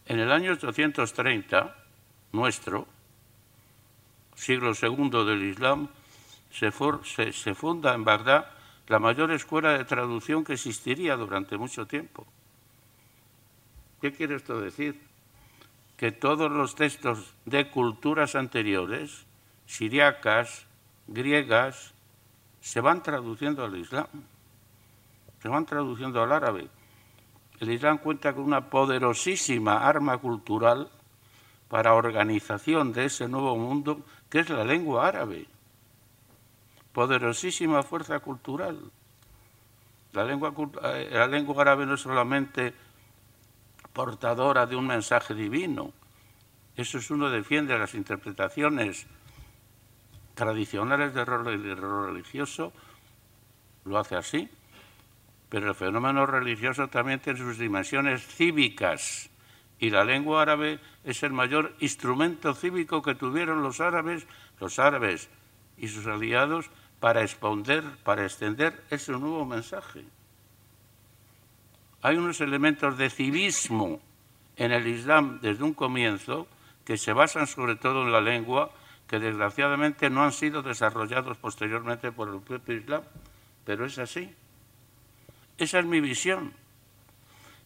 [0.05, 1.75] En el año 830,
[2.33, 2.87] nuestro,
[4.35, 5.87] siglo segundo del Islam,
[6.51, 6.71] se,
[7.31, 8.47] se funda en Bagdad
[8.87, 12.27] la mayor escuela de traducción que existiría durante mucho tiempo.
[14.01, 14.99] ¿Qué quiere esto decir?
[15.95, 19.25] Que todos los textos de culturas anteriores,
[19.67, 20.65] siriacas,
[21.07, 21.93] griegas,
[22.61, 24.07] se van traduciendo al Islam.
[25.41, 26.69] se van traduciendo al árabe.
[27.59, 30.89] El Islam cuenta con una poderosísima arma cultural
[31.67, 35.47] para organización de ese nuevo mundo que es la lengua árabe.
[36.93, 38.79] Poderosísima fuerza cultural.
[40.13, 40.53] La lengua,
[40.83, 42.73] eh, árabe no es solamente
[43.93, 45.93] portadora de un mensaje divino,
[46.75, 49.05] eso es uno defiende las interpretaciones
[50.41, 52.73] tradicionales del rol religioso,
[53.85, 54.49] lo hace así,
[55.49, 59.29] pero el fenómeno religioso también tiene sus dimensiones cívicas
[59.77, 64.25] y la lengua árabe es el mayor instrumento cívico que tuvieron los árabes,
[64.59, 65.29] los árabes
[65.77, 70.03] y sus aliados para exponer, para extender ese nuevo mensaje.
[72.01, 74.01] Hay unos elementos de civismo
[74.55, 76.47] en el Islam desde un comienzo
[76.83, 78.71] que se basan sobre todo en la lengua,
[79.11, 83.03] que desgraciadamente no han sido desarrollados posteriormente por el propio Islam,
[83.65, 84.33] pero es así.
[85.57, 86.53] Esa es mi visión.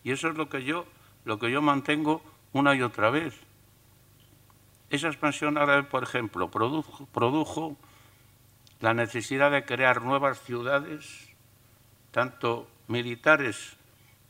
[0.03, 0.87] Y eso es lo que yo,
[1.23, 3.39] lo que yo mantengo una y otra vez.
[4.89, 7.77] Esa expansión árabe, por ejemplo, produjo, produjo
[8.79, 11.29] la necesidad de crear nuevas ciudades,
[12.09, 13.77] tanto militares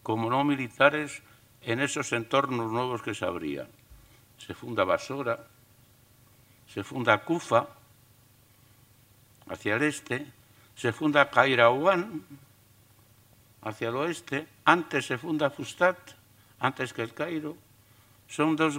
[0.03, 1.23] como no militares,
[1.61, 3.69] en esos entornos nuevos que se abrían.
[4.37, 5.47] Se funda Basora,
[6.75, 7.69] se funda Kufa,
[9.47, 10.27] hacia el este,
[10.75, 12.21] se funda Kairawan,
[13.61, 15.97] hacia el oeste, antes se funda Fustat,
[16.59, 17.55] antes que el Cairo.
[18.27, 18.77] Son, dos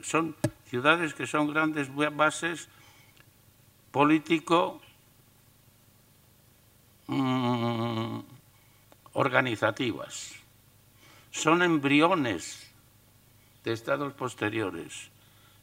[0.00, 0.34] son
[0.64, 2.66] ciudades que son grandes bases
[3.90, 4.80] político
[7.08, 8.20] mm,
[9.12, 10.32] organizativas.
[11.30, 12.72] Son embriones
[13.64, 15.10] de estados posteriores.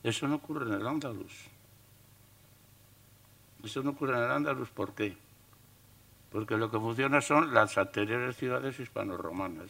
[0.04, 1.51] Eso no ocurre en el Andalus.
[3.64, 5.16] Eso no ocurre en el Andalus, ¿por qué?
[6.32, 9.70] porque lo que funciona son las anteriores ciudades hispano-romanas.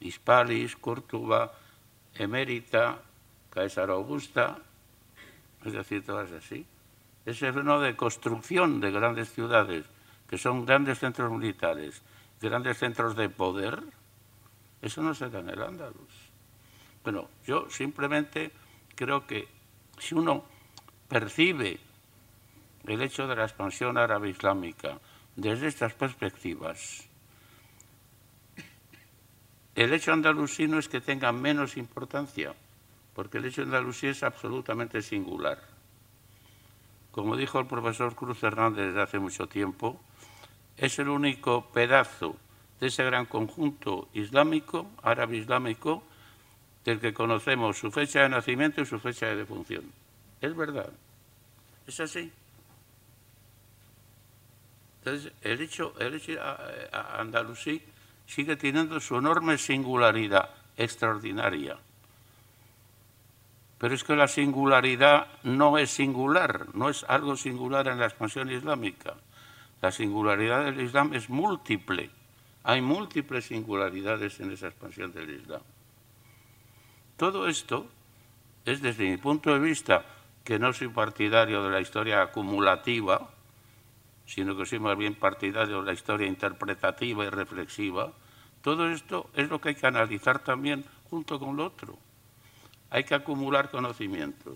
[0.00, 1.52] Hispalis, Córdoba,
[2.14, 2.98] Emérita,
[3.50, 4.58] Caesar Augusta,
[5.64, 6.64] es decir, todas así.
[7.26, 9.84] Ese fenómeno de construcción de grandes ciudades,
[10.28, 12.00] que son grandes centros militares,
[12.40, 13.82] grandes centros de poder,
[14.80, 16.30] eso no se da en el Andalus.
[17.02, 18.52] Bueno, yo simplemente
[18.94, 19.48] creo que
[19.98, 20.55] si uno
[21.08, 21.78] percibe
[22.86, 24.98] el hecho de la expansión árabe islámica
[25.34, 27.08] desde estas perspectivas,
[29.76, 32.54] el hecho andalusí es que tenga menos importancia,
[33.14, 35.60] porque el hecho andalusí es absolutamente singular.
[37.10, 40.00] Como dijo el profesor Cruz Hernández desde hace mucho tiempo,
[40.78, 42.36] es el único pedazo
[42.80, 46.02] de ese gran conjunto islámico, árabe islámico,
[46.82, 49.84] del que conocemos su fecha de nacimiento y su fecha de defunción.
[50.40, 50.90] Es verdad,
[51.86, 52.32] es así.
[54.98, 56.32] Entonces, el hecho, el hecho
[56.92, 57.80] andalusí
[58.26, 61.78] sigue teniendo su enorme singularidad extraordinaria.
[63.78, 68.50] Pero es que la singularidad no es singular, no es algo singular en la expansión
[68.50, 69.14] islámica.
[69.82, 72.10] La singularidad del Islam es múltiple.
[72.64, 75.60] Hay múltiples singularidades en esa expansión del Islam.
[77.16, 77.86] Todo esto
[78.64, 80.04] es desde mi punto de vista,
[80.46, 83.28] que no soy partidario de la historia acumulativa,
[84.26, 88.12] sino que soy más bien partidario de la historia interpretativa y reflexiva,
[88.62, 91.98] todo esto es lo que hay que analizar también junto con lo otro.
[92.90, 94.54] Hay que acumular conocimientos,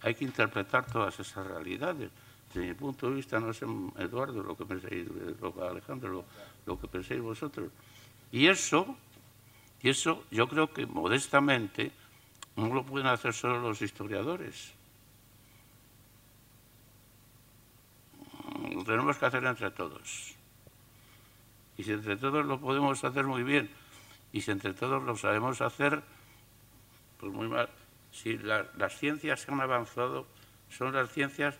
[0.00, 2.10] hay que interpretar todas esas realidades.
[2.48, 3.66] Desde mi punto de vista, no sé,
[3.98, 5.08] Eduardo, lo que penséis,
[5.60, 6.24] Alejandro, lo,
[6.64, 7.68] lo que penséis vosotros.
[8.32, 8.96] Y eso,
[9.82, 11.92] y eso yo creo que modestamente
[12.56, 14.77] no lo pueden hacer solo los historiadores
[18.88, 20.34] tenemos que hacer entre todos.
[21.76, 23.70] Y si entre todos lo podemos hacer muy bien,
[24.32, 26.02] y si entre todos lo sabemos hacer,
[27.20, 27.68] pues muy mal.
[28.10, 30.26] Si las ciencias han avanzado,
[30.70, 31.54] son las ciencias,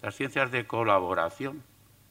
[0.00, 1.62] las ciencias de colaboración,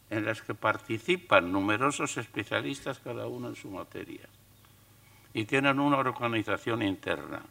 [0.10, 4.28] en las que participan numerosos especialistas, cada uno en su materia,
[5.34, 7.42] y tienen una organización interna.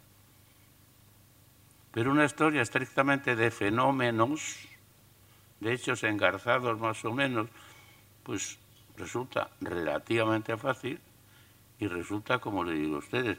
[1.93, 4.69] Pero una historia estrictamente de fenómenos,
[5.61, 7.49] de hechos engarzados más o menos,
[8.23, 8.59] pues
[8.97, 10.99] resulta relativamente fácil
[11.79, 13.39] y resulta, como le digo a ustedes,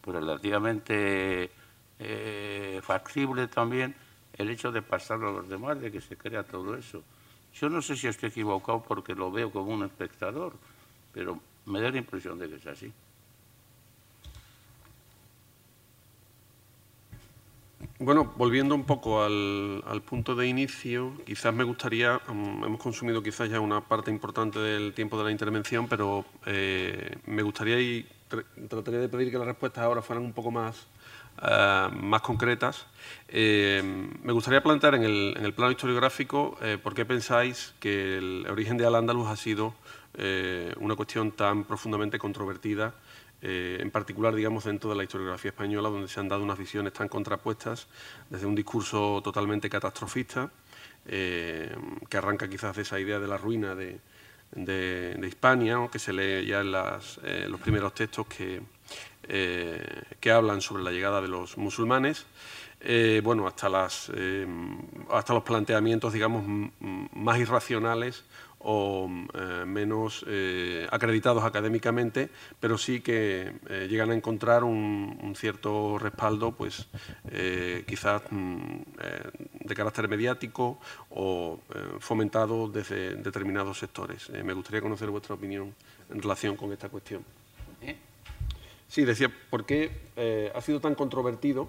[0.00, 1.50] pues relativamente
[1.98, 3.94] eh, factible también
[4.32, 7.02] el hecho de pasarlo a los demás, de que se crea todo eso.
[7.54, 10.54] Yo no sé si estoy equivocado porque lo veo como un espectador,
[11.12, 12.92] pero me da la impresión de que es así.
[18.00, 23.50] Bueno, volviendo un poco al, punto de inicio, quizás me gustaría, mm, hemos consumido quizás
[23.50, 28.06] ya una parte importante del tiempo de la intervención, pero eh, me gustaría y
[28.68, 30.86] trataría de pedir que las respuestas ahora fueran un poco más,
[31.42, 32.86] eh, más concretas.
[33.26, 33.82] Eh,
[34.22, 39.26] me gustaría plantear en el, plano historiográfico por qué pensáis que el origen de Al-Ándalus
[39.26, 39.74] ha sido
[40.78, 42.94] una cuestión tan profundamente controvertida
[43.40, 46.92] eh, en particular, digamos, dentro de la historiografía española, donde se han dado unas visiones
[46.92, 47.86] tan contrapuestas,
[48.30, 50.50] desde un discurso totalmente catastrofista,
[51.06, 51.74] eh,
[52.08, 54.00] que arranca quizás de esa idea de la ruina de,
[54.50, 56.74] de, Hispania, que se lee ya en
[57.22, 58.60] eh, los primeros textos que,
[60.20, 62.26] que hablan sobre la llegada de los musulmanes,
[63.22, 64.10] bueno, hasta, las,
[65.10, 66.70] hasta los planteamientos, digamos,
[67.12, 68.24] más irracionales
[68.60, 72.28] o eh, menos eh, acreditados académicamente,
[72.58, 76.88] pero sí que eh, llegan a encontrar un, cierto respaldo, pues
[77.86, 78.80] quizás mm,
[79.60, 80.78] de carácter mediático
[81.10, 81.60] o
[82.00, 84.30] fomentado desde determinados sectores.
[84.30, 85.74] me gustaría conocer vuestra opinión
[86.10, 87.22] en relación con esta cuestión.
[88.88, 91.68] Sí, decía, ¿por qué ha sido tan controvertido,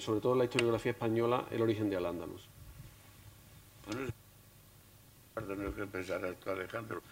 [0.00, 2.42] sobre todo en la historiografía española, el origen de Al-Ándalus?
[5.44, 7.02] No que pensar esto, Alejandro,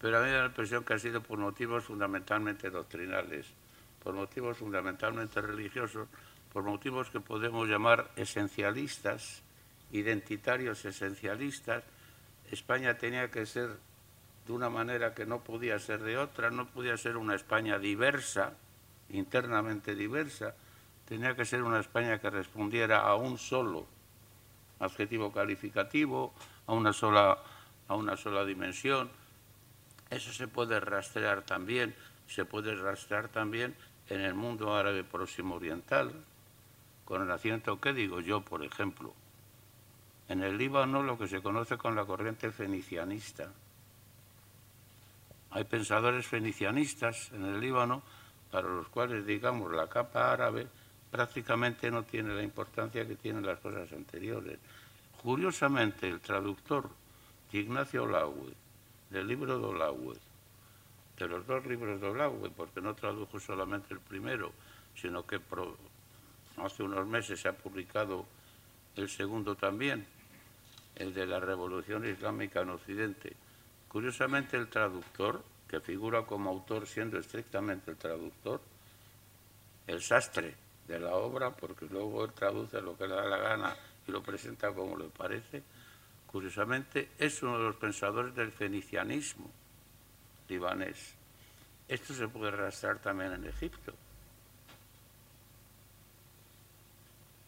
[0.00, 3.46] pero a mí me da la impresión que ha sido por motivos fundamentalmente doctrinales,
[4.02, 6.08] por motivos fundamentalmente religiosos,
[6.52, 9.42] por motivos que podemos llamar esencialistas,
[9.90, 11.82] identitarios esencialistas.
[12.50, 13.70] España tenía que ser
[14.46, 18.54] de una manera que no podía ser de otra, no podía ser una España diversa,
[19.10, 20.54] internamente diversa,
[21.08, 23.86] tenía que ser una España que respondiera a un solo
[24.80, 26.34] adjetivo calificativo,
[26.66, 27.38] a una sola
[27.92, 29.10] a una sola dimensión.
[30.10, 31.94] Eso se puede rastrear también,
[32.26, 33.74] se puede rastrear también
[34.08, 36.12] en el mundo árabe próximo oriental,
[37.04, 39.14] con el nacimiento, ¿qué digo yo, por ejemplo?
[40.28, 43.50] En el Líbano lo que se conoce con la corriente fenicianista.
[45.50, 48.02] Hay pensadores fenicianistas en el Líbano
[48.50, 50.66] para los cuales, digamos, la capa árabe
[51.10, 54.58] prácticamente no tiene la importancia que tienen las cosas anteriores.
[55.22, 56.88] Curiosamente, el traductor
[57.52, 58.54] Ignacio Olaue,
[59.10, 60.16] del libro de Olaue,
[61.18, 64.52] de los dos libros de Olaue, porque no tradujo solamente el primero,
[64.94, 65.38] sino que
[66.56, 68.24] hace unos meses se ha publicado
[68.96, 70.06] el segundo también,
[70.96, 73.34] el de la Revolución Islámica en Occidente.
[73.88, 78.60] Curiosamente el traductor, que figura como autor siendo estrictamente el traductor,
[79.86, 80.54] el sastre
[80.88, 83.76] de la obra, porque luego él traduce lo que le da la gana
[84.06, 85.62] y lo presenta como le parece,
[86.32, 89.50] curiosamente, es uno de los pensadores del fenicianismo
[90.48, 91.14] libanés.
[91.86, 93.92] Esto se puede rastrear también en Egipto,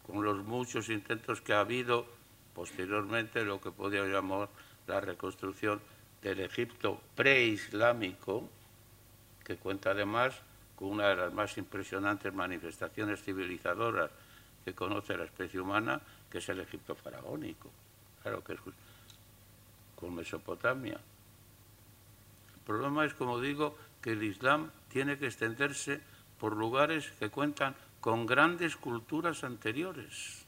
[0.07, 2.07] con los muchos intentos que ha habido
[2.55, 4.49] posteriormente, lo que podría llamar
[4.87, 5.81] la reconstrucción
[6.23, 8.49] del Egipto preislámico,
[9.43, 10.35] que cuenta además
[10.77, 14.11] con una de las más impresionantes manifestaciones civilizadoras
[14.65, 17.71] que conoce la especie humana, que es el Egipto faraónico
[18.25, 18.61] claro que es
[19.97, 20.99] con Mesopotamia.
[22.55, 26.01] El problema es, como digo, que el Islam tiene que extenderse
[26.41, 30.47] por lugares que cuentan con grandes culturas anteriores.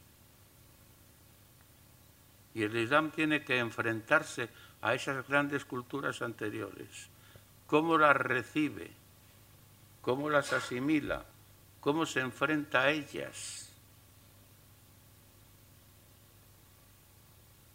[2.54, 4.48] Y el Islam tiene que enfrentarse
[4.80, 7.10] a esas grandes culturas anteriores.
[7.66, 8.90] ¿Cómo las recibe?
[10.00, 11.26] ¿Cómo las asimila?
[11.80, 13.65] ¿Cómo se enfrenta a ellas?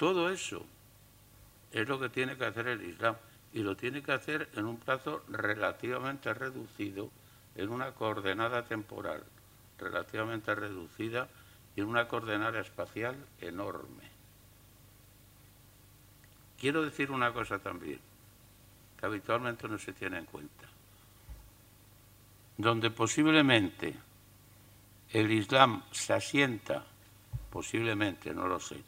[0.01, 0.65] Todo eso
[1.71, 3.15] es lo que tiene que hacer el Islam
[3.53, 7.11] y lo tiene que hacer en un plazo relativamente reducido,
[7.53, 9.23] en una coordenada temporal
[9.77, 11.27] relativamente reducida
[11.75, 14.09] y en una coordenada espacial enorme.
[16.59, 17.99] Quiero decir una cosa también,
[18.99, 20.65] que habitualmente no se tiene en cuenta.
[22.57, 23.93] Donde posiblemente
[25.11, 26.83] el Islam se asienta,
[27.51, 28.81] posiblemente, no lo sé,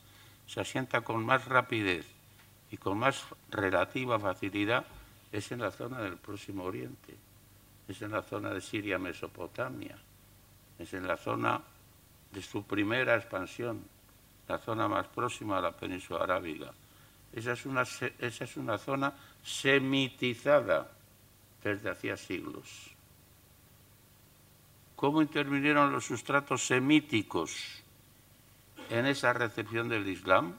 [0.54, 2.06] se asienta con más rapidez
[2.70, 4.86] y con más relativa facilidad
[5.32, 7.18] es en la zona del Próximo Oriente,
[7.88, 9.97] es en la zona de Siria, Mesopotamia,
[10.78, 11.60] es en la zona
[12.32, 13.84] de su primera expansión,
[14.47, 16.72] la zona más próxima a la península arábiga.
[17.34, 19.12] Esa es una, esa es una zona
[19.43, 20.88] semitizada
[21.64, 22.91] desde hacía siglos.
[24.95, 27.83] ¿Cómo intervinieron los sustratos semíticos
[28.90, 30.56] en esa recepción del Islam,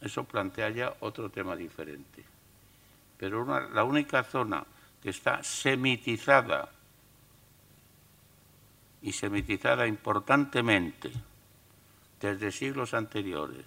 [0.00, 2.24] eso plantea ya otro tema diferente.
[3.16, 4.64] Pero la única zona
[5.02, 6.68] que está semitizada
[9.02, 11.10] y semitizada importantemente
[12.20, 13.64] desde siglos anteriores,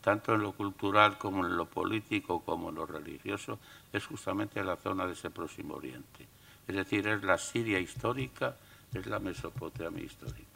[0.00, 3.58] tanto en lo cultural como en lo político como en lo religioso,
[3.92, 6.26] es justamente la zona de ese Próximo Oriente.
[6.66, 8.56] Es decir, es la Siria histórica,
[8.94, 10.49] es la Mesopotamia histórica.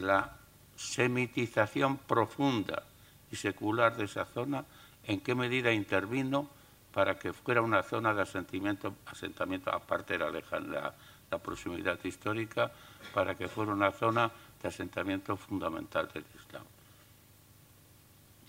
[0.00, 0.36] La
[0.76, 2.82] semitización profunda
[3.30, 4.64] y secular de esa zona,
[5.04, 6.48] ¿en qué medida intervino
[6.92, 10.94] para que fuera una zona de asentamiento, asentamiento aparte de la,
[11.30, 12.72] la proximidad histórica,
[13.14, 14.30] para que fuera una zona
[14.60, 16.64] de asentamiento fundamental del Islam?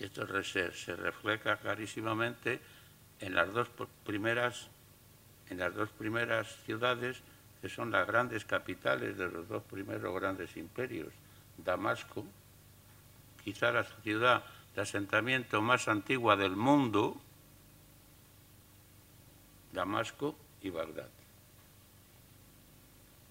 [0.02, 2.60] Y esto se, refleja clarísimamente
[3.20, 3.68] en las dos
[4.04, 4.68] primeras
[5.48, 7.22] en las dos primeras ciudades
[7.60, 11.12] que son las grandes capitales de los dos primeros grandes imperios,
[11.64, 12.24] Damasco,
[13.44, 14.44] quizá la ciudad
[14.74, 17.20] de asentamiento más antigua del mundo,
[19.72, 21.08] Damasco y Bagdad.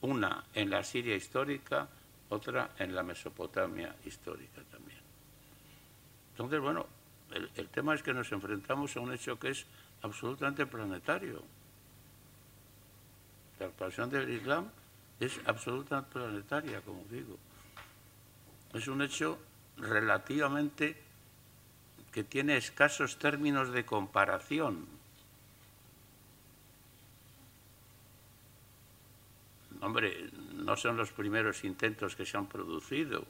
[0.02, 1.88] Una en la Siria histórica,
[2.30, 5.00] otra en la Mesopotamia histórica también.
[6.32, 6.88] Entonces, bueno,
[7.32, 9.66] el, tema es que nos enfrentamos a un hecho que es
[10.02, 11.42] absolutamente planetario.
[13.60, 14.70] La expansión del Islam
[15.20, 17.38] es absolutamente planetaria, como digo.
[18.74, 19.38] Es un hecho
[19.78, 20.98] relativamente
[22.12, 24.86] que tiene escasos términos de comparación.
[29.82, 33.26] Hombre, no son los primeros intentos que se han producido.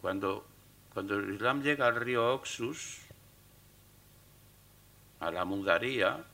[0.00, 0.44] Cuando,
[0.92, 2.98] cuando el Islam llega al río Oxus,
[5.20, 6.24] a la Mudaría,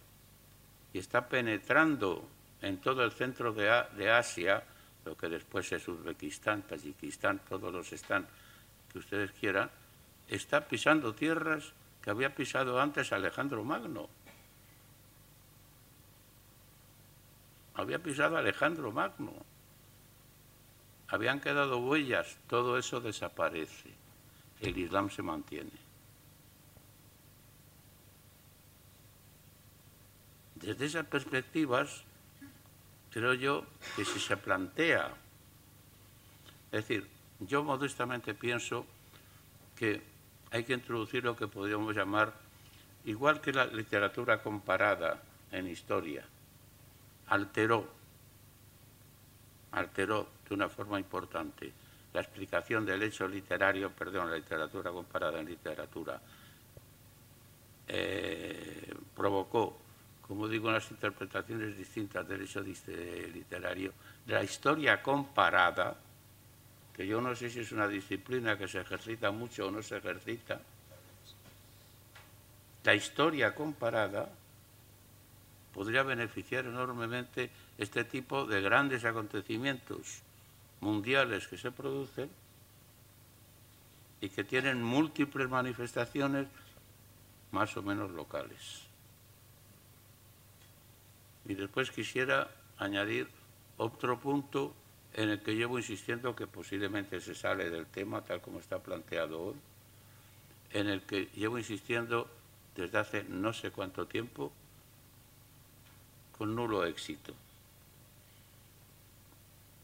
[0.93, 2.27] y está penetrando
[2.62, 4.64] en todo el centro de, de Asia,
[5.07, 8.27] lo que después es Uzbekistán, Tayikistán, todos los están
[8.93, 9.71] que ustedes quieran,
[10.29, 14.09] está pisando tierras que había pisado antes Alejandro Magno.
[17.75, 19.33] Había pisado Alejandro Magno.
[21.09, 23.91] Habían quedado huellas, todo eso desaparece.
[24.61, 25.71] El Islam se mantiene.
[30.57, 32.03] Desde esas perspectivas,
[33.17, 33.64] creo yo
[33.97, 35.09] que si se plantea,
[36.71, 37.09] es decir,
[37.41, 38.85] yo modestamente pienso
[39.75, 40.03] que
[40.51, 42.35] hay que introducir lo que podríamos llamar,
[43.07, 46.27] igual que la literatura comparada en historia,
[47.29, 47.89] alteró,
[49.73, 51.73] alteró de una forma importante
[52.12, 56.21] la explicación del hecho literario, perdón, la literatura comparada en literatura,
[57.89, 59.86] eh, provocó,
[60.27, 63.93] como digo, unas interpretaciones distintas del hecho literario,
[64.27, 65.97] de la historia comparada,
[66.95, 69.99] que yo no sé si es una disciplina que se ejercita mucho o no se
[69.99, 70.61] ejercita,
[72.83, 74.29] la historia comparada
[75.74, 80.22] podría beneficiar enormemente este tipo de grandes acontecimientos
[80.81, 82.31] mundiales que se producen
[84.20, 86.47] y que tienen múltiples manifestaciones
[87.51, 88.86] más o menos locales.
[91.49, 93.29] Y después quisiera añadir
[93.77, 94.75] otro punto
[95.15, 99.41] en el que llevo insistiendo que posiblemente se sale del tema tal como está planteado
[99.41, 99.57] hoy,
[100.73, 102.29] en el que llevo insistiendo
[102.75, 104.53] desde hace no sé cuánto tiempo
[106.37, 107.33] con nulo éxito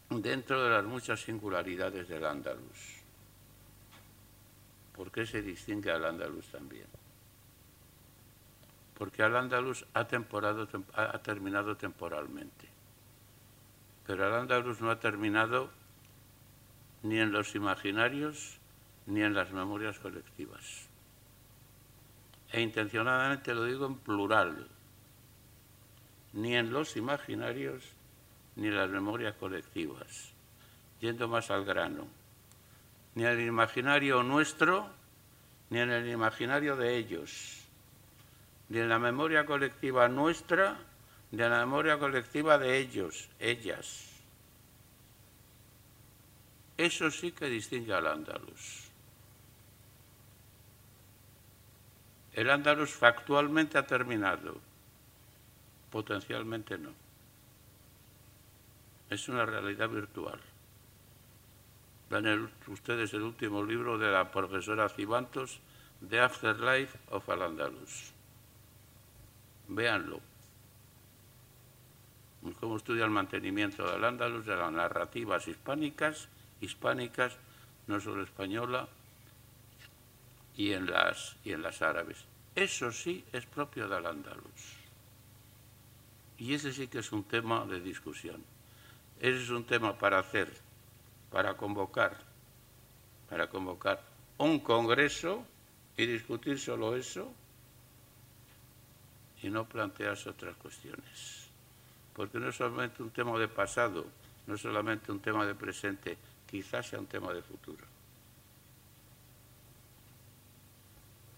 [0.09, 3.01] dentro de las muchas singularidades del andaluz.
[4.95, 6.85] ¿Por qué se distingue al andaluz también?
[8.97, 12.69] Porque al andaluz ha, terminado temporalmente,
[14.05, 15.69] pero al andaluz no ha terminado
[17.01, 18.59] ni en los imaginarios
[19.07, 20.87] ni en las memorias colectivas.
[22.51, 24.67] E intencionadamente lo digo en plural,
[26.33, 27.83] ni en los imaginarios
[28.55, 30.31] ni las memorias colectivas,
[30.99, 32.07] yendo más al grano,
[33.15, 34.87] ni en el imaginario nuestro,
[35.69, 37.62] ni en el imaginario de ellos,
[38.79, 40.77] en la memoria colectiva nuestra,
[41.31, 44.09] en la memoria colectiva de ellos, ellas.
[46.77, 48.89] Eso sí que distingue al andaluz.
[52.33, 54.59] El andaluz factualmente ha terminado,
[55.91, 57.03] potencialmente no
[59.13, 60.39] es una realidad virtual.
[62.09, 65.59] Ven ustedes el último libro de la profesora Cibantos,
[66.07, 68.12] The Afterlife of Al-Andalus.
[69.67, 70.19] Véanlo.
[72.59, 76.27] Cómo estudia el mantenimiento del Andalus, de las narrativas hispánicas,
[76.59, 77.37] hispánicas,
[77.87, 78.87] no solo española,
[80.55, 82.25] y en las, y en las árabes.
[82.55, 84.77] Eso sí es propio del Andalus.
[86.37, 88.43] Y ese sí que es un tema de discusión.
[89.19, 90.51] Ese es un tema para hacer,
[91.31, 92.17] para convocar,
[93.29, 94.01] para convocar
[94.37, 95.45] un congreso
[95.95, 97.33] y discutir solo eso
[99.43, 101.47] y no plantearse otras cuestiones.
[102.15, 104.05] Porque no es solamente un tema de pasado,
[104.47, 106.17] no es solamente un tema de presente,
[106.49, 107.85] quizás sea un tema de futuro.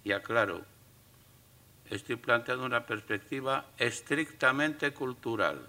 [0.04, 0.64] Y aclaro,
[1.90, 5.66] estoy planteando una perspectiva estrictamente cultural,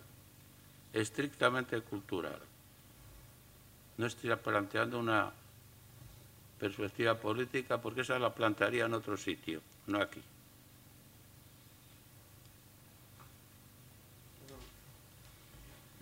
[0.92, 2.38] estrictamente cultural.
[3.96, 5.32] No estoy planteando una
[6.58, 10.22] perspectiva política porque esa la plantearía en otro sitio, no aquí.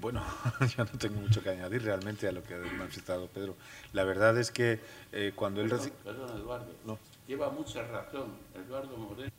[0.05, 0.23] Bueno,
[0.77, 3.57] yo no tengo mucho que añadir realmente a lo que ha manifestado Pedro.
[3.95, 4.79] La verdad es que
[5.13, 5.71] eh, cuando él...
[5.71, 6.73] Perdón, perdón, Eduardo.
[6.85, 6.99] No.
[7.27, 9.33] Lleva mucha razón Eduardo Moreno.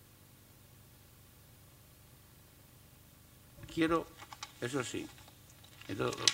[3.71, 4.07] Quiero,
[4.59, 5.07] eso sí,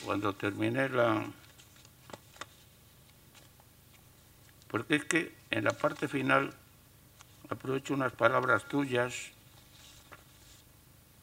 [0.05, 1.25] cuando terminé la...
[4.69, 6.53] Porque es que en la parte final
[7.49, 9.13] aprovecho unas palabras tuyas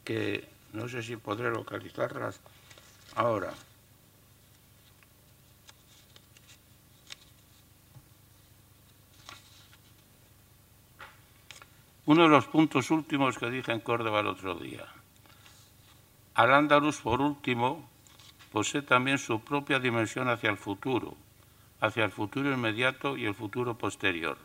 [0.04, 2.38] que no sé si podré localizarlas
[3.14, 3.52] Ahora,
[12.06, 14.86] uno de los puntos últimos que dije en Córdoba el otro día.
[16.34, 17.88] Al andaluz, por último,
[18.52, 21.16] posee también su propia dimensión hacia el futuro,
[21.80, 24.38] hacia el futuro inmediato y el futuro posterior.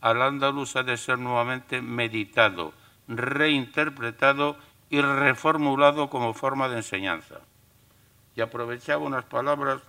[0.00, 2.72] Al andaluz ha de ser nuevamente meditado,
[3.08, 4.56] reinterpretado
[4.88, 7.40] y reformulado como forma de enseñanza
[8.36, 9.82] y aprovechaba unas palabras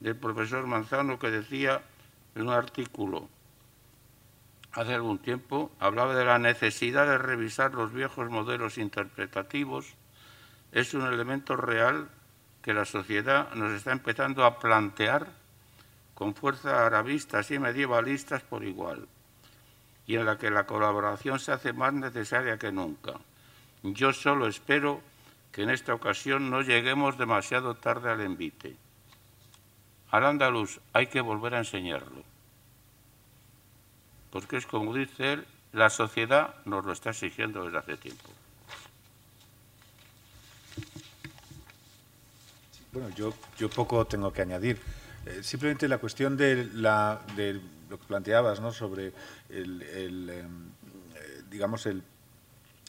[0.00, 1.80] del profesor Manzano que decía
[2.34, 3.28] en un artículo
[4.72, 9.94] hace algún tiempo, hablaba de la necesidad de revisar los viejos modelos interpretativos.
[10.72, 12.08] Es un elemento real
[12.62, 15.26] que la sociedad nos está empezando a plantear
[16.14, 19.08] con fuerzas arabistas y medievalistas por igual,
[20.06, 23.14] y en la que la colaboración se hace más necesaria que nunca.
[23.82, 25.00] Yo solo espero
[25.62, 28.76] en esta ocasión no lleguemos demasiado tarde al envite.
[30.10, 32.22] Al andaluz hay que volver a enseñarlo,
[34.30, 38.30] porque es como dice él, la sociedad nos lo está exigiendo desde hace tiempo.
[42.92, 44.80] Bueno, yo, yo poco tengo que añadir.
[45.26, 48.72] Eh, simplemente la cuestión de, la, de lo que planteabas, ¿no?
[48.72, 49.12] Sobre
[49.50, 50.68] el, el em,
[51.14, 52.02] eh, digamos, el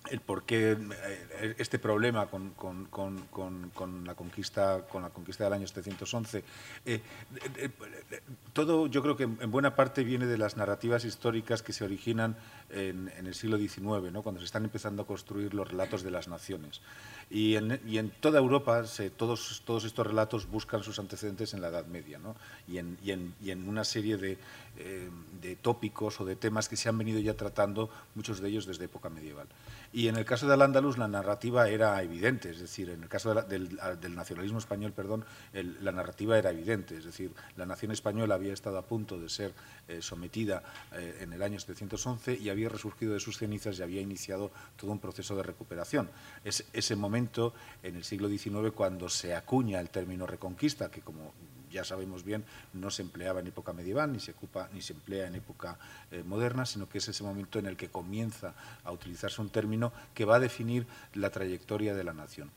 [0.09, 2.53] el por qué eh, este problema con,
[4.05, 6.43] la conquista con la conquista del año 711
[6.85, 7.01] eh,
[8.53, 12.35] todo yo creo que en buena parte viene de las narrativas históricas que se originan
[12.69, 14.21] en, el siglo XIX ¿no?
[14.21, 16.81] cuando se están empezando a construir los relatos de las naciones
[17.29, 18.83] y en, toda Europa
[19.17, 22.35] todos, todos estos relatos buscan sus antecedentes en la Edad Media ¿no?
[22.67, 24.37] y, en, una serie de,
[24.79, 28.85] de tópicos o de temas que se han venido ya tratando muchos de ellos desde
[28.85, 29.47] época medieval
[29.91, 33.33] y en el caso de Al-Ándalus la narrativa era evidente, es decir, en el caso
[33.33, 33.79] del,
[34.15, 38.83] nacionalismo español, perdón, la narrativa era evidente, es decir, la nación española había estado a
[38.83, 39.53] punto de ser
[39.87, 40.61] eh, sometida
[40.93, 44.91] eh, en el año 711 y había resurgido de sus cenizas y había iniciado todo
[44.91, 46.09] un proceso de recuperación.
[46.43, 51.33] Es ese momento en el siglo XIX cuando se acuña el término reconquista, que como
[51.71, 52.43] ya sabemos bien,
[52.73, 55.77] no se empleaba en época medieval, ni se, ocupa, ni se emplea en época
[56.11, 58.53] eh, moderna, sino que es ese momento en el que comienza
[58.83, 62.51] a utilizarse un término que va a definir la trayectoria de la nación.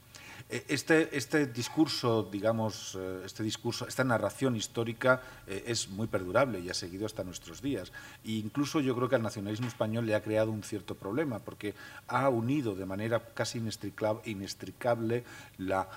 [0.49, 6.61] Eh, este, este, discurso, digamos, eh, este discurso, esta narración histórica eh, es muy perdurable
[6.61, 7.93] y ha seguido hasta nuestros días.
[8.25, 11.75] E incluso yo creo que al nacionalismo español le ha creado un cierto problema, porque
[12.09, 15.25] ha unido de manera casi inextricable
[15.59, 15.89] la,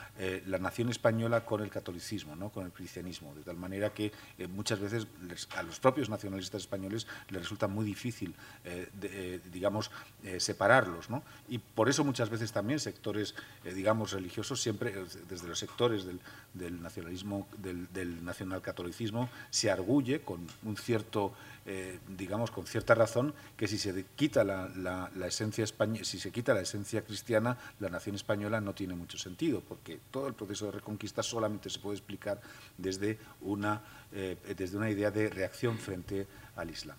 [0.46, 2.50] la nación española con el catolicismo, ¿no?
[2.50, 4.12] con el cristianismo, de tal manera que
[4.50, 5.08] muchas veces
[5.56, 8.36] a los propios nacionalistas españoles les resulta muy difícil,
[9.52, 9.92] digamos,
[10.38, 11.10] separarlos.
[11.10, 11.24] ¿no?
[11.50, 16.82] Y por eso muchas veces también sectores, digamos, religiosos, siempre, eh, desde los sectores del,
[16.82, 21.34] nacionalismo, del, nacionalcatolicismo, se arguye con un cierto,
[21.66, 25.66] eh, digamos, con cierta razón, que si se quita la, esencia
[26.02, 30.28] si se quita la esencia cristiana, la nación española no tiene mucho sentido, porque todo
[30.28, 32.42] el proceso de reconquista solamente se puede explicar
[32.78, 33.82] desde una,
[34.12, 36.98] eh, desde una idea de reacción frente al Islam.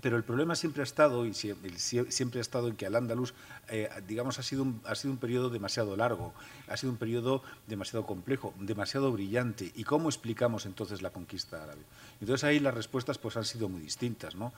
[0.00, 3.32] Pero el problema siempre ha estado, y siempre ha estado en que al andaluz,
[3.68, 6.32] eh, digamos, ha sido, un, ha sido un periodo demasiado largo,
[6.68, 9.70] ha sido un periodo demasiado complejo, demasiado brillante.
[9.74, 11.82] ¿Y cómo explicamos entonces la conquista árabe?
[12.20, 14.34] Entonces ahí las respuestas pues, han sido muy distintas.
[14.34, 14.52] ¿no?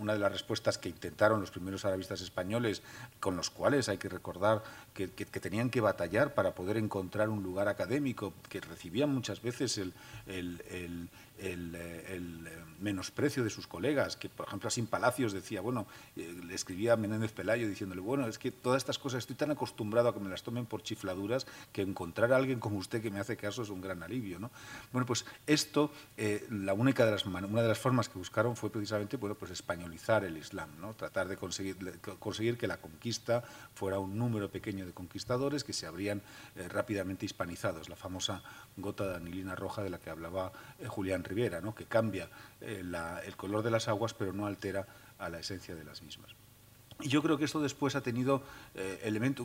[0.00, 2.82] una de las respuestas que intentaron los primeros arabistas españoles,
[3.20, 4.62] con los cuales hay que recordar
[4.94, 9.92] que, tenían que batallar para poder encontrar un lugar académico, que recibían muchas veces el,
[10.26, 11.08] el el,
[11.40, 12.20] eh, eh,
[12.80, 15.86] menosprecio de sus colegas, que por ejemplo Sin Palacios decía, bueno,
[16.16, 19.50] eh, le escribía a Menéndez Pelayo diciéndole, bueno, es que todas estas cosas estoy tan
[19.50, 23.10] acostumbrado a que me las tomen por chifladuras que encontrar a alguien como usted que
[23.10, 24.38] me hace caso es un gran alivio.
[24.38, 24.50] ¿no?
[24.92, 25.92] Bueno, pues esto,
[26.50, 30.24] la única de las, una de las formas que buscaron fue precisamente bueno, pues españolizar
[30.24, 30.94] el Islam, ¿no?
[30.94, 31.76] tratar de conseguir,
[32.20, 33.42] conseguir que la conquista
[33.74, 36.22] fuera un número pequeño de conquistadores que se habrían
[36.68, 38.42] rápidamente hispanizados, la famosa
[38.76, 40.52] gota de anilina roja de la que hablaba
[40.86, 41.24] Julián
[41.60, 41.74] ¿no?
[41.74, 42.28] que cambia
[42.60, 42.82] eh,
[43.24, 44.86] el color de las aguas pero no altera
[45.18, 46.34] a la esencia de las mismas.
[47.00, 48.42] Y yo creo que esto después ha tenido
[48.74, 48.98] eh,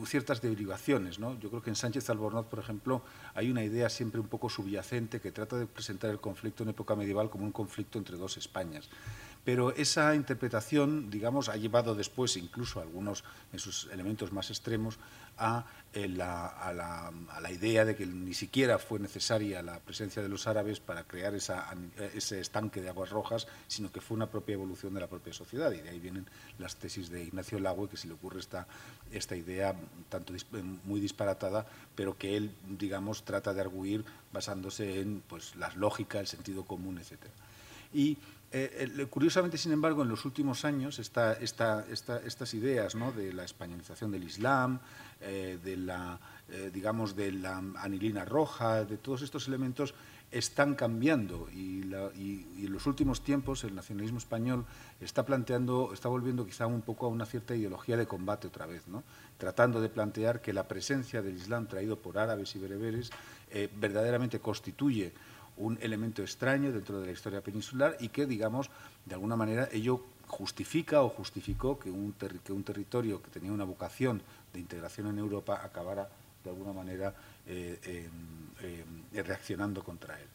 [0.06, 1.20] ciertas derivaciones.
[1.20, 1.38] ¿no?
[1.38, 3.02] Yo creo que en Sánchez Albornoz, por ejemplo,
[3.34, 6.96] hay una idea siempre un poco subyacente que trata de presentar el conflicto en época
[6.96, 8.88] medieval como un conflicto entre dos Españas.
[9.44, 14.98] Pero esa interpretación, digamos, ha llevado después, incluso algunos en sus elementos más extremos,
[15.36, 17.12] a, eh, la,
[17.50, 22.40] idea de que ni siquiera fue necesaria la presencia de los árabes para crear ese
[22.40, 25.70] estanque de aguas rojas, sino que fue una propia evolución de la propia sociedad.
[25.72, 26.26] Y de ahí vienen
[26.58, 28.66] las tesis de Ignacio Lago, que se le ocurre esta,
[29.36, 29.74] idea
[30.08, 30.32] tanto
[30.84, 36.26] muy disparatada, pero que él, digamos, trata de arguir basándose en pues, las lógicas, el
[36.26, 37.20] sentido común, etc.
[37.92, 38.18] Y
[38.56, 44.78] eh, curiosamente, sin embargo, en los últimos años estas ideas de la españolización del Islam,
[45.20, 49.92] eh, de la, eh, digamos, de la anilina roja, de todos estos elementos
[50.30, 54.64] están cambiando y, en los últimos tiempos el nacionalismo español
[55.00, 58.86] está planteando, está volviendo quizá un poco a una cierta ideología de combate otra vez,
[58.86, 59.02] ¿no?
[59.36, 63.10] tratando de plantear que la presencia del Islam traído por árabes y bereberes
[63.78, 65.12] verdaderamente constituye
[65.56, 68.70] un elemento extraño dentro de la historia peninsular y que, digamos,
[69.04, 73.64] de alguna manera ello justifica o justificó que un, que un territorio que tenía una
[73.64, 76.08] vocación de integración en Europa acabara
[76.42, 77.14] de alguna manera
[77.46, 78.08] eh,
[79.12, 80.26] reaccionando contra él.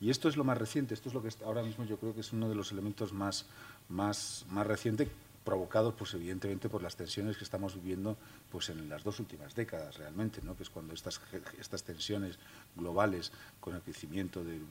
[0.00, 2.20] Y esto es lo más reciente, esto es lo que ahora mismo yo creo que
[2.20, 3.46] es uno de los elementos más,
[3.88, 5.08] más, más recientes
[5.46, 8.18] provocados pues evidentemente por las tensiones que estamos viviendo
[8.50, 10.56] pues en las dos últimas décadas realmente, ¿no?
[10.56, 11.20] que es cuando estas,
[11.58, 12.38] estas tensiones
[12.74, 13.30] globales
[13.60, 14.66] con el crecimiento del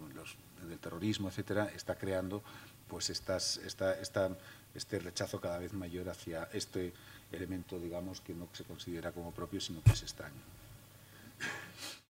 [0.79, 2.43] terrorismo, etcétera, está creando
[2.89, 4.37] pues estas, esta, esta,
[4.75, 6.93] este rechazo cada vez mayor hacia este
[7.31, 10.41] elemento, digamos, que no se considera como propio, sino que es extraño.